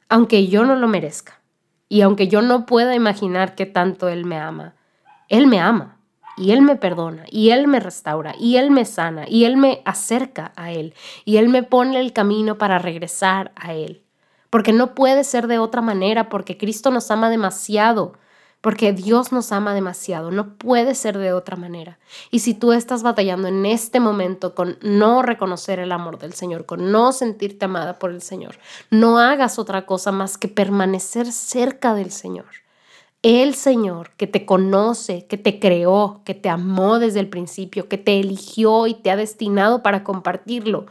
aunque 0.10 0.48
yo 0.48 0.66
no 0.66 0.76
lo 0.76 0.88
merezca 0.88 1.42
y 1.90 2.02
aunque 2.02 2.28
yo 2.28 2.42
no 2.42 2.66
pueda 2.66 2.96
imaginar 2.96 3.54
que 3.54 3.68
tanto 3.68 4.10
Él 4.10 4.26
me 4.26 4.38
ama, 4.38 4.74
Él 5.30 5.46
me 5.46 5.60
ama 5.60 6.00
y 6.38 6.52
Él 6.52 6.62
me 6.62 6.76
perdona, 6.76 7.26
y 7.30 7.52
Él 7.52 7.68
me 7.68 7.80
restaura, 7.80 8.34
y 8.40 8.58
Él 8.58 8.72
me 8.72 8.86
sana, 8.86 9.26
y 9.28 9.46
Él 9.46 9.58
me 9.58 9.82
acerca 9.86 10.52
a 10.56 10.72
Él, 10.72 10.94
y 11.26 11.38
Él 11.38 11.50
me 11.50 11.64
pone 11.64 12.00
el 12.00 12.14
camino 12.14 12.58
para 12.58 12.80
regresar 12.80 13.52
a 13.56 13.74
Él. 13.74 14.04
Porque 14.50 14.74
no 14.74 14.96
puede 14.96 15.24
ser 15.24 15.48
de 15.48 15.60
otra 15.60 15.82
manera, 15.82 16.30
porque 16.30 16.58
Cristo 16.58 16.92
nos 16.92 17.10
ama 17.10 17.30
demasiado, 17.30 18.14
porque 18.62 18.94
Dios 18.94 19.32
nos 19.32 19.52
ama 19.52 19.74
demasiado, 19.74 20.30
no 20.30 20.56
puede 20.56 20.94
ser 20.94 21.18
de 21.18 21.34
otra 21.34 21.58
manera. 21.58 21.98
Y 22.30 22.40
si 22.40 22.54
tú 22.54 22.74
estás 22.74 23.02
batallando 23.02 23.48
en 23.48 23.66
este 23.66 24.00
momento 24.00 24.54
con 24.54 24.78
no 24.82 25.24
reconocer 25.24 25.80
el 25.80 25.92
amor 25.92 26.20
del 26.20 26.34
Señor, 26.34 26.66
con 26.66 26.92
no 26.92 27.12
sentirte 27.12 27.66
amada 27.66 27.98
por 27.98 28.12
el 28.12 28.22
Señor, 28.22 28.60
no 28.92 29.18
hagas 29.18 29.58
otra 29.58 29.86
cosa 29.86 30.12
más 30.12 30.38
que 30.38 30.48
permanecer 30.48 31.32
cerca 31.32 31.96
del 31.96 32.12
Señor 32.12 32.61
el 33.24 33.54
Señor 33.54 34.12
que 34.18 34.28
te 34.28 34.46
conoce, 34.46 35.28
que 35.28 35.38
te 35.38 35.60
creó, 35.60 36.22
que 36.26 36.34
te 36.34 36.50
amó 36.50 37.00
desde 37.00 37.20
el 37.20 37.30
principio, 37.30 37.88
que 37.88 37.98
te 37.98 38.20
eligió 38.20 38.88
y 38.88 38.96
te 38.96 39.12
ha 39.12 39.16
destinado 39.16 39.84
para 39.84 40.04
compartirlo, 40.04 40.88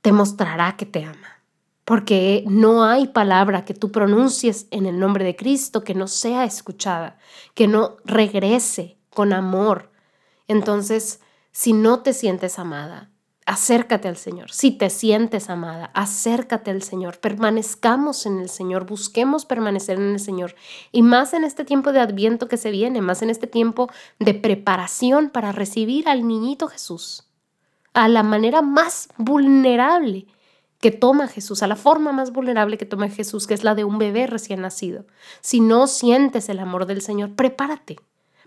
te 0.00 0.12
mostrará 0.12 0.76
que 0.76 0.86
te 0.86 1.04
ama. 1.04 1.40
Porque 1.84 2.44
no 2.46 2.84
hay 2.84 3.08
palabra 3.08 3.64
que 3.64 3.74
tú 3.74 3.90
pronuncies 3.90 4.68
en 4.70 4.86
el 4.86 5.00
nombre 5.00 5.24
de 5.24 5.34
Cristo 5.34 5.82
que 5.82 5.94
no 5.94 6.06
sea 6.06 6.44
escuchada, 6.44 7.18
que 7.54 7.66
no 7.66 7.96
regrese 8.04 8.96
con 9.10 9.32
amor. 9.32 9.90
Entonces, 10.46 11.20
si 11.50 11.72
no 11.72 12.00
te 12.00 12.12
sientes 12.12 12.60
amada, 12.60 13.10
acércate 13.46 14.08
al 14.08 14.16
Señor. 14.16 14.52
Si 14.52 14.70
te 14.70 14.90
sientes 14.90 15.50
amada, 15.50 15.90
acércate 15.94 16.70
al 16.70 16.82
Señor. 16.82 17.18
Permanezcamos 17.18 18.26
en 18.26 18.38
el 18.38 18.48
Señor, 18.48 18.86
busquemos 18.86 19.44
permanecer 19.44 19.98
en 19.98 20.12
el 20.12 20.20
Señor. 20.20 20.54
Y 20.92 21.02
más 21.02 21.34
en 21.34 21.44
este 21.44 21.64
tiempo 21.64 21.92
de 21.92 22.00
adviento 22.00 22.48
que 22.48 22.56
se 22.56 22.70
viene, 22.70 23.00
más 23.00 23.22
en 23.22 23.30
este 23.30 23.46
tiempo 23.46 23.90
de 24.18 24.34
preparación 24.34 25.30
para 25.30 25.52
recibir 25.52 26.08
al 26.08 26.26
niñito 26.26 26.68
Jesús, 26.68 27.24
a 27.92 28.08
la 28.08 28.22
manera 28.22 28.62
más 28.62 29.08
vulnerable 29.16 30.26
que 30.80 30.90
toma 30.90 31.28
Jesús, 31.28 31.62
a 31.62 31.66
la 31.66 31.76
forma 31.76 32.12
más 32.12 32.32
vulnerable 32.32 32.78
que 32.78 32.86
toma 32.86 33.08
Jesús, 33.08 33.46
que 33.46 33.54
es 33.54 33.64
la 33.64 33.74
de 33.74 33.84
un 33.84 33.98
bebé 33.98 34.26
recién 34.26 34.60
nacido. 34.60 35.06
Si 35.40 35.60
no 35.60 35.86
sientes 35.88 36.48
el 36.48 36.58
amor 36.58 36.86
del 36.86 37.02
Señor, 37.02 37.34
prepárate. 37.34 37.96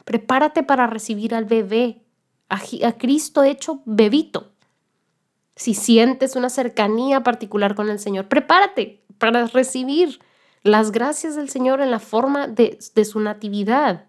Prepárate 0.06 0.64
para 0.64 0.88
recibir 0.88 1.36
al 1.36 1.46
bebé, 1.46 2.04
a, 2.50 2.62
a 2.88 2.92
Cristo 2.94 3.44
hecho 3.44 3.82
bebito 3.86 4.53
si 5.56 5.74
sientes 5.74 6.36
una 6.36 6.50
cercanía 6.50 7.22
particular 7.22 7.76
con 7.76 7.90
el 7.90 8.00
Señor, 8.00 8.28
prepárate 8.28 9.04
para 9.18 9.46
recibir 9.48 10.20
las 10.64 10.92
gracias 10.92 11.36
del 11.36 11.50
Señor 11.50 11.82
en 11.82 11.92
la 11.92 12.00
forma 12.00 12.48
de, 12.48 12.80
su 12.82 13.20
natividad. 13.20 14.06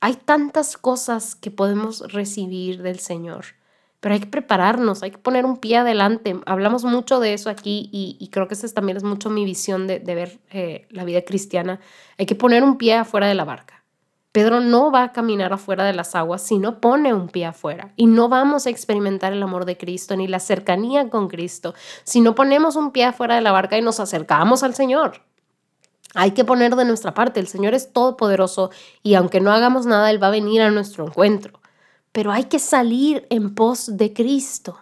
Hay 0.00 0.14
tantas 0.14 0.76
cosas 0.76 1.34
que 1.34 1.50
podemos 1.50 2.12
recibir 2.12 2.82
del 2.82 2.98
Señor, 2.98 3.46
pero 4.00 4.14
hay 4.14 4.20
que 4.20 4.26
prepararnos, 4.26 5.02
hay 5.02 5.12
que 5.12 5.18
poner 5.18 5.44
un 5.44 5.58
pie 5.58 5.78
adelante. 5.78 6.40
Hablamos 6.46 6.84
mucho 6.84 7.20
de 7.20 7.34
eso 7.34 7.50
aquí 7.50 7.88
y, 7.92 8.28
creo 8.32 8.48
que 8.48 8.54
esa 8.54 8.68
también 8.68 8.96
es 8.96 9.04
mucho 9.04 9.30
mi 9.30 9.44
visión 9.44 9.86
de, 9.86 9.98
ver 10.00 10.40
eh, 10.50 10.86
la 10.90 11.04
vida 11.04 11.22
cristiana. 11.22 11.80
Hay 12.18 12.26
que 12.26 12.34
poner 12.34 12.62
un 12.62 12.78
pie 12.78 12.94
afuera 12.94 13.28
de 13.28 13.34
la 13.34 13.44
barca. 13.44 13.81
Pedro 14.32 14.60
no 14.60 14.90
va 14.90 15.04
a 15.04 15.12
caminar 15.12 15.52
afuera 15.52 15.84
de 15.84 15.92
las 15.92 16.14
aguas 16.14 16.40
si 16.40 16.58
no 16.58 16.80
pone 16.80 17.12
un 17.12 17.28
pie 17.28 17.44
afuera. 17.44 17.92
Y 17.96 18.06
no 18.06 18.30
vamos 18.30 18.66
a 18.66 18.70
experimentar 18.70 19.34
el 19.34 19.42
amor 19.42 19.66
de 19.66 19.76
Cristo 19.76 20.16
ni 20.16 20.26
la 20.26 20.40
cercanía 20.40 21.10
con 21.10 21.28
Cristo 21.28 21.74
si 22.04 22.22
no 22.22 22.34
ponemos 22.34 22.74
un 22.74 22.92
pie 22.92 23.04
afuera 23.04 23.34
de 23.34 23.42
la 23.42 23.52
barca 23.52 23.76
y 23.76 23.82
nos 23.82 24.00
acercamos 24.00 24.62
al 24.62 24.74
Señor. 24.74 25.20
Hay 26.14 26.30
que 26.32 26.44
poner 26.44 26.76
de 26.76 26.86
nuestra 26.86 27.12
parte. 27.12 27.40
El 27.40 27.46
Señor 27.46 27.74
es 27.74 27.92
todopoderoso 27.92 28.70
y 29.02 29.14
aunque 29.14 29.40
no 29.40 29.52
hagamos 29.52 29.84
nada, 29.84 30.10
Él 30.10 30.22
va 30.22 30.28
a 30.28 30.30
venir 30.30 30.62
a 30.62 30.70
nuestro 30.70 31.06
encuentro. 31.06 31.60
Pero 32.10 32.32
hay 32.32 32.44
que 32.44 32.58
salir 32.58 33.26
en 33.28 33.54
pos 33.54 33.98
de 33.98 34.14
Cristo 34.14 34.78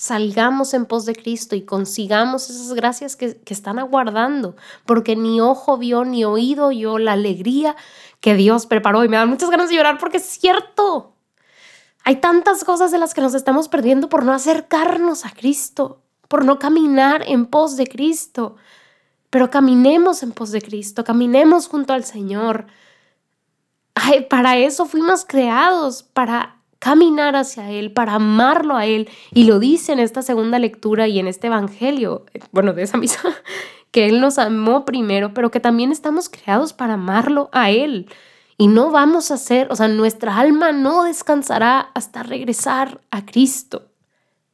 salgamos 0.00 0.72
en 0.72 0.86
pos 0.86 1.04
de 1.04 1.14
Cristo 1.14 1.54
y 1.56 1.60
consigamos 1.60 2.48
esas 2.48 2.72
gracias 2.72 3.16
que, 3.16 3.38
están 3.44 3.78
aguardando, 3.78 4.56
porque 4.86 5.14
ni 5.14 5.42
ojo 5.42 5.76
vio 5.76 6.06
ni 6.06 6.24
oído 6.24 6.68
oyó 6.68 6.96
la 6.96 7.12
alegría 7.12 7.76
que 8.20 8.34
Dios 8.34 8.66
preparó 8.66 9.04
y 9.04 9.08
me 9.08 9.16
dan 9.16 9.28
muchas 9.28 9.50
ganas 9.50 9.70
de 9.70 9.76
llorar 9.76 9.98
porque 9.98 10.18
es 10.18 10.24
cierto. 10.24 11.14
Hay 12.04 12.16
tantas 12.16 12.64
cosas 12.64 12.90
de 12.90 12.98
las 12.98 13.14
que 13.14 13.20
nos 13.20 13.34
estamos 13.34 13.68
perdiendo 13.68 14.08
por 14.08 14.24
no 14.24 14.32
acercarnos 14.32 15.26
a 15.26 15.30
Cristo, 15.30 16.02
por 16.28 16.44
no 16.44 16.58
caminar 16.58 17.24
en 17.26 17.46
pos 17.46 17.76
de 17.76 17.86
Cristo. 17.86 18.56
Pero 19.30 19.50
caminemos 19.50 20.22
en 20.22 20.32
pos 20.32 20.50
de 20.50 20.62
Cristo, 20.62 21.04
caminemos 21.04 21.68
junto 21.68 21.92
al 21.92 22.04
Señor. 22.04 22.66
Ay, 23.94 24.22
para 24.22 24.56
eso 24.56 24.86
fuimos 24.86 25.24
creados, 25.24 26.02
para 26.02 26.56
caminar 26.78 27.36
hacia 27.36 27.70
Él, 27.70 27.92
para 27.92 28.14
amarlo 28.14 28.76
a 28.76 28.86
Él. 28.86 29.08
Y 29.32 29.44
lo 29.44 29.58
dice 29.58 29.92
en 29.92 30.00
esta 30.00 30.22
segunda 30.22 30.58
lectura 30.58 31.06
y 31.06 31.20
en 31.20 31.28
este 31.28 31.46
Evangelio, 31.46 32.26
bueno, 32.50 32.72
de 32.72 32.82
esa 32.82 32.96
misa, 32.96 33.20
que 33.90 34.06
Él 34.06 34.20
nos 34.20 34.38
amó 34.38 34.84
primero, 34.84 35.34
pero 35.34 35.50
que 35.50 35.60
también 35.60 35.92
estamos 35.92 36.28
creados 36.28 36.72
para 36.72 36.94
amarlo 36.94 37.48
a 37.52 37.70
Él. 37.70 38.08
Y 38.56 38.68
no 38.68 38.90
vamos 38.90 39.30
a 39.30 39.36
ser, 39.36 39.68
o 39.70 39.76
sea, 39.76 39.88
nuestra 39.88 40.36
alma 40.36 40.72
no 40.72 41.04
descansará 41.04 41.80
hasta 41.94 42.22
regresar 42.22 43.00
a 43.10 43.24
Cristo. 43.24 43.90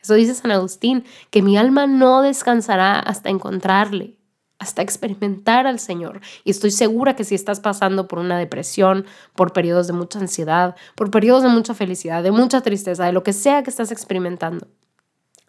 Eso 0.01 0.15
dice 0.15 0.35
San 0.35 0.53
Agustín, 0.53 1.05
que 1.31 1.43
mi 1.43 1.57
alma 1.59 1.89
no 1.89 2.23
descansará 2.23 3.01
hasta 3.01 3.29
encontrarle, 3.29 4.17
hasta 4.61 4.81
experimentar 4.81 5.67
al 5.67 5.81
Señor. 5.81 6.21
Y 6.45 6.53
estoy 6.53 6.71
segura 6.71 7.17
que 7.17 7.25
si 7.25 7.35
estás 7.35 7.59
pasando 7.59 8.07
por 8.07 8.21
una 8.21 8.39
depresión, 8.39 9.07
por 9.35 9.53
periodos 9.53 9.89
de 9.89 9.95
mucha 9.95 10.21
ansiedad, 10.21 10.77
por 10.95 11.11
periodos 11.11 11.43
de 11.43 11.49
mucha 11.49 11.75
felicidad, 11.75 12.23
de 12.23 12.31
mucha 12.31 12.61
tristeza, 12.61 13.05
de 13.05 13.13
lo 13.13 13.25
que 13.25 13.33
sea 13.33 13.65
que 13.65 13.71
estás 13.71 13.91
experimentando, 13.91 14.69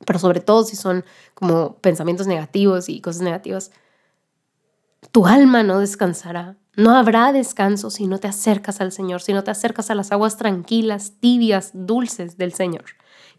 pero 0.05 0.19
sobre 0.19 0.41
todo 0.41 0.63
si 0.63 0.75
son 0.75 1.03
como 1.33 1.77
pensamientos 1.77 2.27
negativos 2.27 2.89
y 2.89 3.01
cosas 3.01 3.21
negativas, 3.21 3.71
tu 5.11 5.25
alma 5.25 5.63
no 5.63 5.79
descansará. 5.79 6.57
No 6.75 6.95
habrá 6.95 7.31
descanso 7.31 7.89
si 7.89 8.05
no 8.05 8.19
te 8.19 8.27
acercas 8.27 8.81
al 8.81 8.91
Señor, 8.91 9.21
si 9.21 9.33
no 9.33 9.43
te 9.43 9.49
acercas 9.49 9.89
a 9.89 9.95
las 9.95 10.11
aguas 10.11 10.37
tranquilas, 10.37 11.13
tibias, 11.19 11.71
dulces 11.73 12.37
del 12.37 12.53
Señor 12.53 12.85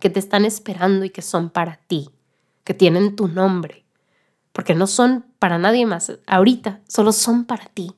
que 0.00 0.10
te 0.10 0.18
están 0.18 0.44
esperando 0.44 1.04
y 1.04 1.10
que 1.10 1.22
son 1.22 1.50
para 1.50 1.80
ti, 1.86 2.10
que 2.64 2.74
tienen 2.74 3.16
tu 3.16 3.28
nombre, 3.28 3.84
porque 4.52 4.74
no 4.74 4.86
son 4.86 5.26
para 5.38 5.58
nadie 5.58 5.86
más. 5.86 6.12
Ahorita 6.26 6.80
solo 6.88 7.12
son 7.12 7.44
para 7.44 7.66
ti, 7.66 7.92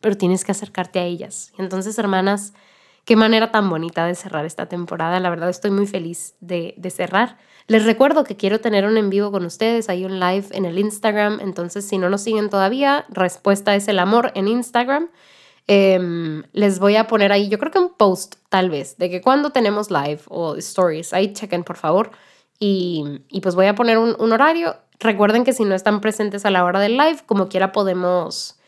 pero 0.00 0.16
tienes 0.16 0.44
que 0.44 0.52
acercarte 0.52 0.98
a 0.98 1.04
ellas. 1.04 1.52
Entonces, 1.58 1.98
hermanas, 1.98 2.52
qué 3.04 3.16
manera 3.16 3.50
tan 3.50 3.68
bonita 3.68 4.06
de 4.06 4.14
cerrar 4.14 4.44
esta 4.44 4.66
temporada. 4.66 5.20
La 5.20 5.30
verdad 5.30 5.50
estoy 5.50 5.70
muy 5.70 5.86
feliz 5.86 6.34
de, 6.40 6.74
de 6.76 6.90
cerrar. 6.90 7.38
Les 7.66 7.84
recuerdo 7.84 8.24
que 8.24 8.36
quiero 8.36 8.60
tener 8.60 8.84
un 8.84 8.98
en 8.98 9.08
vivo 9.08 9.30
con 9.30 9.46
ustedes, 9.46 9.88
hay 9.88 10.04
un 10.04 10.20
live 10.20 10.46
en 10.50 10.66
el 10.66 10.78
Instagram, 10.78 11.40
entonces 11.40 11.86
si 11.86 11.96
no 11.96 12.10
nos 12.10 12.20
siguen 12.20 12.50
todavía, 12.50 13.06
respuesta 13.08 13.74
es 13.74 13.88
el 13.88 13.98
amor 13.98 14.32
en 14.34 14.48
Instagram. 14.48 15.08
Em, 15.66 16.42
les 16.52 16.78
voy 16.78 16.96
a 16.96 17.06
poner 17.06 17.32
ahí, 17.32 17.48
yo 17.48 17.58
creo 17.58 17.72
que 17.72 17.78
un 17.78 17.94
post 17.94 18.34
tal 18.50 18.68
vez, 18.68 18.98
de 18.98 19.08
que 19.08 19.22
cuando 19.22 19.48
tenemos 19.50 19.90
live 19.90 20.20
o 20.28 20.56
stories, 20.56 21.14
ahí 21.14 21.32
chequen 21.32 21.64
por 21.64 21.76
favor. 21.78 22.10
Y, 22.58 23.22
y 23.30 23.40
pues 23.40 23.54
voy 23.54 23.66
a 23.66 23.74
poner 23.74 23.98
un, 23.98 24.14
un, 24.18 24.32
horario. 24.32 24.76
Recuerden 25.00 25.44
que 25.44 25.52
si 25.52 25.64
no 25.64 25.74
están 25.74 26.00
presentes 26.00 26.44
a 26.44 26.50
la 26.50 26.64
hora 26.64 26.80
del 26.80 26.96
live, 26.96 27.18
como 27.26 27.48
quiera 27.48 27.72
podemos, 27.72 28.58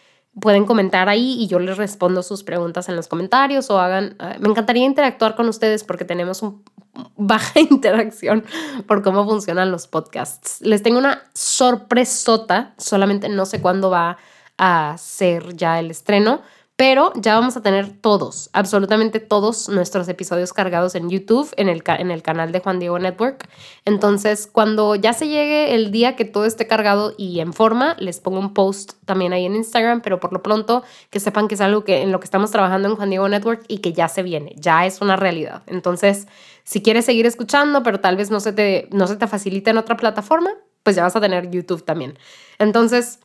pueden 0.41 0.67
comentar 0.67 1.09
ahí 1.09 1.37
y 1.41 1.47
yo 1.47 1.59
les 1.59 1.77
respondo 1.77 2.23
sus 2.23 2.43
preguntas 2.43 2.89
en 2.89 2.97
los 2.97 3.09
comentarios 3.09 3.71
o 3.71 3.79
hagan, 3.79 4.17
uh, 4.21 4.41
me 4.41 4.49
encantaría 4.49 4.85
interactuar 4.85 5.35
con 5.35 5.49
ustedes 5.49 5.85
porque 5.85 6.05
tenemos 6.05 6.43
un, 6.43 6.63
baja 7.17 7.61
interacción 7.61 8.45
por 8.87 9.03
cómo 9.03 9.25
funcionan 9.25 9.71
los 9.71 9.87
podcasts. 9.87 10.61
Les 10.61 10.83
tengo 10.83 10.99
una 10.99 11.23
sorpresota, 11.35 12.75
solamente 12.79 13.29
no 13.29 13.47
sé 13.47 13.61
cuándo 13.61 13.91
va 13.91 14.19
a 14.59 14.97
ser 14.99 15.57
ya 15.57 15.79
el 15.79 15.91
estreno, 15.91 16.43
pero 16.77 17.11
ya 17.17 17.35
vamos 17.35 17.57
a 17.57 17.63
tener 17.63 17.89
todos, 17.89 18.51
absolutamente 18.53 19.19
todos 19.19 19.71
nuestros 19.71 20.07
episodios 20.09 20.53
cargados 20.53 20.95
en 20.95 21.09
YouTube, 21.09 21.51
en 21.57 21.71
el, 21.71 21.83
en 21.87 22.11
el 22.11 22.23
canal 22.23 22.53
de 22.53 22.61
Juan 22.61 22.79
Diego 22.79 22.99
Network. 22.99 23.49
Entonces, 23.87 24.47
cuando 24.47 24.95
ya 24.95 25.15
se 25.15 25.27
llegue 25.27 25.75
el 25.75 25.91
día 25.91 26.17
que 26.17 26.27
todo 26.27 26.45
esté 26.45 26.67
cargado 26.67 27.15
y 27.17 27.41
en 27.41 27.55
forma, 27.55 27.97
les 27.99 28.21
pongo 28.21 28.39
un 28.39 28.53
post 28.53 28.93
también 29.07 29.33
ahí 29.33 29.47
en 29.47 29.57
Instagram, 29.57 30.03
pero 30.03 30.21
por 30.21 30.35
lo 30.35 30.43
pronto 30.43 30.85
que 31.09 31.19
sepan 31.19 31.49
que 31.49 31.55
es 31.55 31.63
algo 31.63 31.83
que 31.83 32.03
en 32.03 32.13
lo 32.13 32.21
que 32.21 32.27
estamos 32.27 32.51
trabajando 32.51 32.89
en 32.89 32.97
Juan 32.97 33.09
Diego 33.09 33.27
Network 33.27 33.65
y 33.69 33.79
que 33.79 33.95
ya 33.95 34.09
se 34.09 34.23
viene, 34.23 34.55
ya 34.59 34.85
es 34.85 35.01
una 35.01 35.17
realidad. 35.17 35.63
Entonces, 35.67 36.27
si 36.65 36.83
quieres 36.83 37.07
seguir 37.07 37.25
escuchando, 37.25 37.83
pero 37.83 38.01
tal 38.01 38.17
vez 38.17 38.31
no 38.31 38.39
se 38.41 38.53
te, 38.53 38.89
no 38.93 39.07
se 39.07 39.17
te 39.17 39.27
facilite 39.27 39.71
en 39.71 39.79
otra 39.79 39.97
plataforma, 39.97 40.51
pues 40.83 40.95
ya 40.95 41.03
vas 41.03 41.17
a 41.17 41.21
tener 41.21 41.51
YouTube 41.51 41.85
también. 41.85 42.19
Entonces, 42.59 43.19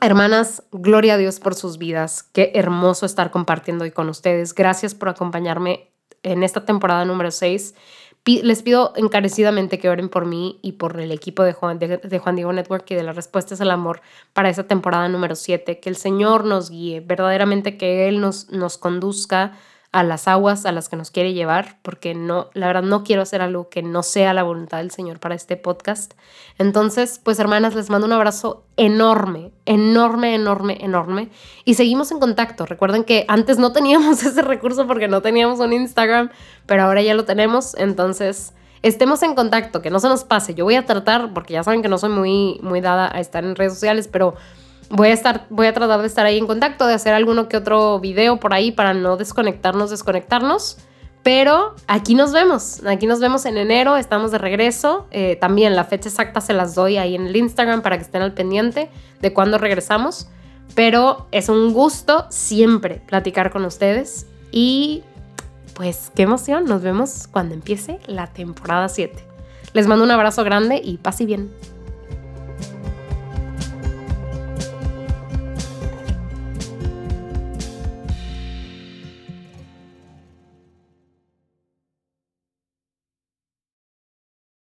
Hermanas, 0.00 0.62
gloria 0.72 1.14
a 1.14 1.16
Dios 1.16 1.40
por 1.40 1.54
sus 1.54 1.78
vidas. 1.78 2.22
Qué 2.22 2.52
hermoso 2.54 3.06
estar 3.06 3.30
compartiendo 3.30 3.84
hoy 3.84 3.90
con 3.90 4.08
ustedes. 4.08 4.54
Gracias 4.54 4.94
por 4.94 5.08
acompañarme 5.08 5.90
en 6.22 6.42
esta 6.42 6.64
temporada 6.64 7.04
número 7.04 7.30
6. 7.30 7.74
Les 8.24 8.62
pido 8.62 8.92
encarecidamente 8.96 9.78
que 9.78 9.88
oren 9.88 10.10
por 10.10 10.26
mí 10.26 10.58
y 10.60 10.72
por 10.72 11.00
el 11.00 11.12
equipo 11.12 11.44
de 11.44 11.54
Juan, 11.54 11.78
Diego 11.78 12.52
Network 12.52 12.90
y 12.90 12.94
de 12.94 13.02
las 13.02 13.16
respuestas 13.16 13.60
al 13.62 13.70
amor 13.70 14.02
para 14.34 14.50
esta 14.50 14.64
temporada 14.64 15.08
número 15.08 15.34
7. 15.34 15.80
Que 15.80 15.88
el 15.88 15.96
Señor 15.96 16.44
nos 16.44 16.68
guíe, 16.68 17.00
verdaderamente 17.00 17.78
que 17.78 18.06
Él 18.06 18.20
nos, 18.20 18.50
nos 18.50 18.76
conduzca 18.76 19.58
a 19.98 20.04
las 20.04 20.28
aguas 20.28 20.64
a 20.64 20.70
las 20.70 20.88
que 20.88 20.94
nos 20.94 21.10
quiere 21.10 21.34
llevar, 21.34 21.78
porque 21.82 22.14
no, 22.14 22.50
la 22.54 22.68
verdad 22.68 22.82
no 22.82 23.02
quiero 23.02 23.22
hacer 23.22 23.42
algo 23.42 23.68
que 23.68 23.82
no 23.82 24.04
sea 24.04 24.32
la 24.32 24.44
voluntad 24.44 24.78
del 24.78 24.92
Señor 24.92 25.18
para 25.18 25.34
este 25.34 25.56
podcast. 25.56 26.14
Entonces, 26.56 27.20
pues 27.20 27.40
hermanas, 27.40 27.74
les 27.74 27.90
mando 27.90 28.06
un 28.06 28.12
abrazo 28.12 28.64
enorme, 28.76 29.50
enorme, 29.66 30.36
enorme, 30.36 30.78
enorme. 30.80 31.30
Y 31.64 31.74
seguimos 31.74 32.12
en 32.12 32.20
contacto. 32.20 32.64
Recuerden 32.64 33.02
que 33.02 33.24
antes 33.26 33.58
no 33.58 33.72
teníamos 33.72 34.22
ese 34.24 34.40
recurso 34.42 34.86
porque 34.86 35.08
no 35.08 35.20
teníamos 35.20 35.58
un 35.58 35.72
Instagram, 35.72 36.30
pero 36.66 36.84
ahora 36.84 37.02
ya 37.02 37.14
lo 37.14 37.24
tenemos. 37.24 37.74
Entonces, 37.74 38.54
estemos 38.82 39.24
en 39.24 39.34
contacto, 39.34 39.82
que 39.82 39.90
no 39.90 39.98
se 39.98 40.08
nos 40.08 40.22
pase. 40.22 40.54
Yo 40.54 40.62
voy 40.62 40.76
a 40.76 40.86
tratar, 40.86 41.34
porque 41.34 41.54
ya 41.54 41.64
saben 41.64 41.82
que 41.82 41.88
no 41.88 41.98
soy 41.98 42.10
muy, 42.10 42.60
muy 42.62 42.80
dada 42.80 43.10
a 43.12 43.18
estar 43.18 43.42
en 43.42 43.56
redes 43.56 43.72
sociales, 43.74 44.06
pero 44.06 44.36
voy 44.90 45.08
a 45.08 45.12
estar, 45.12 45.46
voy 45.50 45.66
a 45.66 45.74
tratar 45.74 46.00
de 46.00 46.06
estar 46.06 46.26
ahí 46.26 46.38
en 46.38 46.46
contacto, 46.46 46.86
de 46.86 46.94
hacer 46.94 47.14
alguno 47.14 47.48
que 47.48 47.56
otro 47.56 48.00
video 48.00 48.38
por 48.38 48.54
ahí 48.54 48.72
para 48.72 48.94
no 48.94 49.16
desconectarnos, 49.16 49.90
desconectarnos. 49.90 50.78
Pero 51.22 51.74
aquí 51.88 52.14
nos 52.14 52.32
vemos, 52.32 52.84
aquí 52.86 53.06
nos 53.06 53.20
vemos 53.20 53.44
en 53.44 53.58
enero, 53.58 53.96
estamos 53.96 54.30
de 54.30 54.38
regreso. 54.38 55.06
Eh, 55.10 55.36
también 55.36 55.76
la 55.76 55.84
fecha 55.84 56.08
exacta 56.08 56.40
se 56.40 56.54
las 56.54 56.74
doy 56.74 56.96
ahí 56.96 57.14
en 57.14 57.26
el 57.26 57.36
Instagram 57.36 57.82
para 57.82 57.98
que 57.98 58.04
estén 58.04 58.22
al 58.22 58.32
pendiente 58.32 58.88
de 59.20 59.32
cuándo 59.32 59.58
regresamos. 59.58 60.28
Pero 60.74 61.26
es 61.32 61.48
un 61.48 61.72
gusto 61.72 62.26
siempre 62.30 63.02
platicar 63.06 63.50
con 63.50 63.64
ustedes 63.64 64.26
y 64.52 65.02
pues 65.74 66.10
qué 66.14 66.22
emoción, 66.22 66.64
nos 66.64 66.82
vemos 66.82 67.28
cuando 67.30 67.54
empiece 67.54 67.98
la 68.06 68.26
temporada 68.28 68.88
7. 68.88 69.24
Les 69.74 69.86
mando 69.86 70.04
un 70.04 70.10
abrazo 70.10 70.44
grande 70.44 70.80
y 70.82 70.96
paz 70.96 71.18
bien. 71.24 71.50